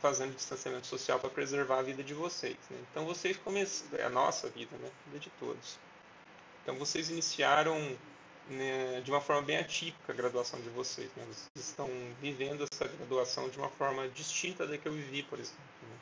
fazendo 0.00 0.34
distanciamento 0.34 0.88
social 0.88 1.20
para 1.20 1.30
preservar 1.30 1.78
a 1.78 1.82
vida 1.82 2.02
de 2.02 2.12
vocês. 2.14 2.56
Né? 2.68 2.78
Então, 2.90 3.04
vocês 3.04 3.36
começaram, 3.36 4.02
é 4.02 4.06
a 4.06 4.10
nossa 4.10 4.48
vida, 4.48 4.76
né? 4.76 4.88
a 4.88 5.08
vida 5.08 5.20
de 5.20 5.30
todos. 5.38 5.78
Então, 6.62 6.74
vocês 6.74 7.10
iniciaram 7.10 7.96
né, 8.48 9.00
de 9.02 9.10
uma 9.12 9.20
forma 9.20 9.42
bem 9.42 9.58
atípica 9.58 10.12
a 10.12 10.16
graduação 10.16 10.60
de 10.60 10.68
vocês. 10.70 11.08
Né? 11.14 11.24
Vocês 11.26 11.68
estão 11.68 11.88
vivendo 12.20 12.66
essa 12.72 12.88
graduação 12.88 13.48
de 13.48 13.56
uma 13.56 13.68
forma 13.68 14.08
distinta 14.08 14.66
da 14.66 14.76
que 14.76 14.88
eu 14.88 14.92
vivi, 14.92 15.22
por 15.22 15.38
exemplo. 15.38 15.62
Né? 15.82 15.96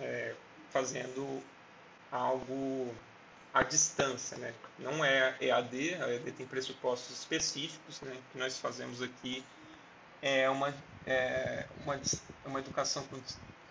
É, 0.00 0.34
fazendo 0.70 1.42
algo 2.10 2.94
à 3.52 3.62
distância. 3.62 4.36
Né? 4.36 4.52
Não 4.78 5.04
é 5.04 5.36
EAD, 5.40 5.94
a 5.94 6.12
EAD 6.12 6.32
tem 6.32 6.46
pressupostos 6.46 7.18
específicos. 7.18 8.00
Né? 8.02 8.12
O 8.12 8.32
que 8.32 8.38
nós 8.38 8.58
fazemos 8.58 9.02
aqui 9.02 9.44
é 10.20 10.48
uma, 10.50 10.74
é 11.06 11.66
uma, 11.82 12.00
uma 12.44 12.58
educação 12.60 13.04
com, 13.06 13.18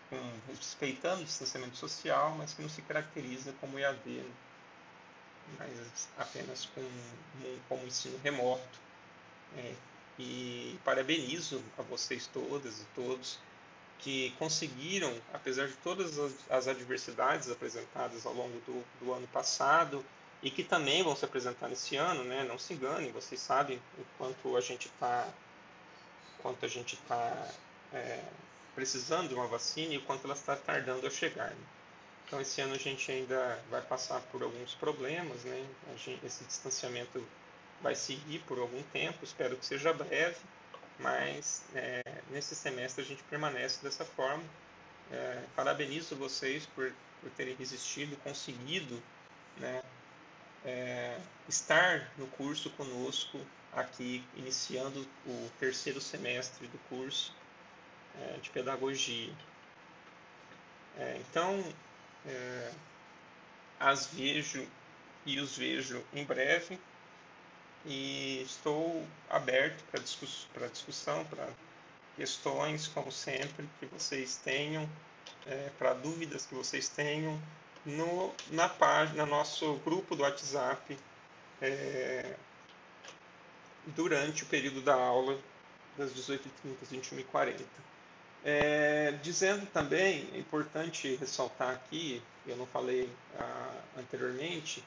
com, 0.09 0.31
respeitando 0.49 1.21
o 1.21 1.25
distanciamento 1.25 1.77
social, 1.77 2.31
mas 2.37 2.53
que 2.53 2.61
não 2.61 2.69
se 2.69 2.81
caracteriza 2.81 3.53
como 3.59 3.77
EAD. 3.77 4.09
Né? 4.09 4.31
mas 5.57 6.09
apenas 6.17 6.65
com, 6.65 6.83
como 7.69 7.85
ensino 7.85 8.19
remoto. 8.23 8.85
É, 9.57 9.73
e 10.17 10.79
parabenizo 10.83 11.61
a 11.77 11.81
vocês 11.81 12.27
todas 12.27 12.81
e 12.81 12.85
todos 12.95 13.37
que 13.99 14.31
conseguiram, 14.37 15.13
apesar 15.33 15.67
de 15.67 15.73
todas 15.77 16.17
as, 16.49 16.67
adversidades 16.67 17.49
apresentadas 17.49 18.25
ao 18.25 18.33
longo 18.33 18.59
do, 18.61 18.83
do, 18.99 19.13
ano 19.13 19.27
passado 19.27 20.03
e 20.43 20.51
que 20.51 20.63
também 20.63 21.01
vão 21.01 21.15
se 21.15 21.25
apresentar 21.25 21.67
nesse 21.67 21.95
ano, 21.95 22.23
né? 22.23 22.43
Não 22.43 22.57
se 22.57 22.73
enganem, 22.73 23.11
vocês 23.11 23.39
sabem 23.39 23.81
o 23.97 24.05
quanto 24.17 24.55
a 24.55 24.61
gente 24.61 24.87
está, 24.87 25.27
quanto 26.41 26.65
a 26.65 26.67
gente 26.67 26.95
está 26.95 27.47
é, 27.93 28.21
precisando 28.75 29.29
de 29.29 29.33
uma 29.33 29.47
vacina 29.47 29.93
e 29.93 29.97
o 29.97 30.01
quanto 30.01 30.25
ela 30.25 30.35
está 30.35 30.55
tardando 30.55 31.07
a 31.07 31.09
chegar. 31.09 31.49
Né? 31.49 31.65
Então 32.27 32.41
esse 32.41 32.59
ano 32.61 32.73
a 32.73 32.77
gente 32.77 33.11
ainda 33.11 33.59
vai 33.69 33.81
passar 33.81 34.19
por 34.31 34.43
alguns 34.43 34.75
problemas, 34.75 35.43
né? 35.43 35.65
Gente, 35.97 36.25
esse 36.25 36.43
distanciamento 36.43 37.25
vai 37.81 37.95
seguir 37.95 38.39
por 38.39 38.59
algum 38.59 38.81
tempo, 38.83 39.23
espero 39.23 39.55
que 39.55 39.65
seja 39.65 39.93
breve, 39.93 40.37
mas 40.99 41.63
é, 41.75 42.01
nesse 42.29 42.55
semestre 42.55 43.03
a 43.03 43.05
gente 43.05 43.23
permanece 43.23 43.81
dessa 43.83 44.05
forma. 44.05 44.43
É, 45.11 45.43
parabenizo 45.55 46.15
vocês 46.15 46.65
por, 46.67 46.91
por 47.21 47.29
terem 47.31 47.55
resistido, 47.55 48.17
conseguido 48.23 49.01
né, 49.57 49.83
é, 50.63 51.19
estar 51.47 52.11
no 52.17 52.27
curso 52.27 52.69
conosco 52.71 53.39
aqui, 53.71 54.23
iniciando 54.35 55.07
o 55.25 55.51
terceiro 55.59 56.01
semestre 56.01 56.67
do 56.67 56.77
curso 56.89 57.33
é, 58.19 58.37
de 58.37 58.49
pedagogia. 58.49 59.33
É, 60.97 61.21
então, 61.29 61.63
é, 62.25 62.71
as 63.79 64.07
vejo 64.07 64.65
e 65.25 65.39
os 65.39 65.57
vejo 65.57 66.03
em 66.13 66.23
breve 66.23 66.79
e 67.85 68.41
estou 68.43 69.05
aberto 69.29 69.83
para 69.91 69.99
discuss 69.99 70.47
discussão, 70.71 71.23
para 71.25 71.47
questões, 72.15 72.87
como 72.87 73.11
sempre, 73.11 73.67
que 73.79 73.85
vocês 73.85 74.37
tenham, 74.43 74.89
é, 75.45 75.69
para 75.77 75.93
dúvidas 75.93 76.45
que 76.45 76.55
vocês 76.55 76.87
tenham 76.89 77.39
no, 77.85 78.33
na 78.51 78.67
página, 78.67 79.25
no 79.25 79.31
nosso 79.31 79.75
grupo 79.85 80.15
do 80.15 80.23
WhatsApp 80.23 80.97
é, 81.61 82.35
durante 83.87 84.43
o 84.43 84.45
período 84.47 84.81
da 84.81 84.95
aula 84.95 85.37
das 85.97 86.11
18h30 86.13 86.41
às 86.81 86.91
21h40. 86.91 87.63
É, 88.43 89.11
dizendo 89.23 89.65
também, 89.67 90.29
é 90.33 90.37
importante 90.37 91.15
ressaltar 91.15 91.73
aqui, 91.73 92.21
eu 92.45 92.55
não 92.55 92.67
falei 92.67 93.09
ah, 93.39 93.81
anteriormente, 93.97 94.83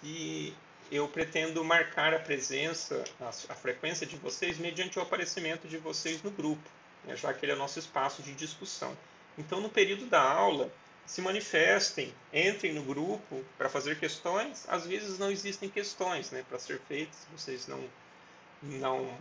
que 0.00 0.54
eu 0.90 1.06
pretendo 1.08 1.64
marcar 1.64 2.12
a 2.12 2.18
presença, 2.18 3.04
a, 3.20 3.28
a, 3.28 3.54
frequência 3.54 4.06
de 4.06 4.16
vocês 4.16 4.58
mediante 4.58 4.98
o 4.98 5.02
aparecimento 5.02 5.68
de 5.68 5.78
vocês 5.78 6.22
no 6.22 6.30
grupo, 6.30 6.68
né, 7.04 7.16
já 7.16 7.32
que 7.32 7.44
ele 7.44 7.52
é 7.52 7.54
nosso 7.54 7.78
espaço 7.78 8.22
de 8.22 8.34
discussão. 8.34 8.96
Então, 9.38 9.60
no 9.60 9.68
período 9.68 10.06
da 10.06 10.20
aula, 10.20 10.72
se 11.06 11.20
manifestem, 11.20 12.14
entrem 12.32 12.72
no 12.72 12.82
grupo 12.82 13.44
para 13.58 13.68
fazer 13.68 13.98
questões. 13.98 14.64
Às 14.68 14.86
vezes 14.86 15.18
não 15.18 15.30
existem 15.30 15.68
questões 15.68 16.30
né, 16.30 16.44
para 16.48 16.58
ser 16.58 16.80
feitas, 16.80 17.18
vocês 17.32 17.66
não, 17.66 17.82
não 18.62 19.18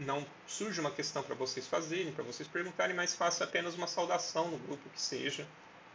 não 0.00 0.26
surge 0.46 0.80
uma 0.80 0.90
questão 0.90 1.22
para 1.22 1.34
vocês 1.34 1.66
fazerem, 1.66 2.10
para 2.10 2.24
vocês 2.24 2.48
perguntarem, 2.48 2.96
mas 2.96 3.14
faça 3.14 3.44
apenas 3.44 3.74
uma 3.74 3.86
saudação 3.86 4.48
no 4.48 4.56
grupo 4.56 4.88
que 4.88 5.00
seja, 5.00 5.46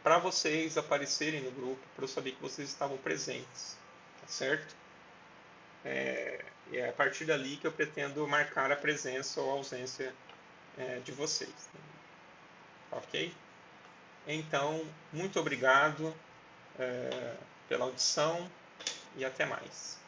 para 0.03 0.19
vocês 0.19 0.77
aparecerem 0.77 1.41
no 1.41 1.49
grupo, 1.49 1.81
para 1.95 2.03
eu 2.03 2.07
saber 2.07 2.33
que 2.33 2.41
vocês 2.41 2.69
estavam 2.69 2.97
presentes, 2.97 3.75
tá 4.21 4.27
certo? 4.27 4.75
É, 5.85 6.43
e 6.71 6.77
é 6.77 6.89
a 6.89 6.93
partir 6.93 7.25
dali 7.25 7.57
que 7.57 7.67
eu 7.67 7.71
pretendo 7.71 8.27
marcar 8.27 8.71
a 8.71 8.75
presença 8.75 9.39
ou 9.39 9.51
a 9.51 9.53
ausência 9.53 10.13
é, 10.77 10.99
de 10.99 11.11
vocês. 11.11 11.69
Ok? 12.91 13.33
Então, 14.27 14.83
muito 15.13 15.39
obrigado 15.39 16.13
é, 16.79 17.35
pela 17.69 17.85
audição 17.85 18.49
e 19.15 19.23
até 19.23 19.45
mais. 19.45 19.99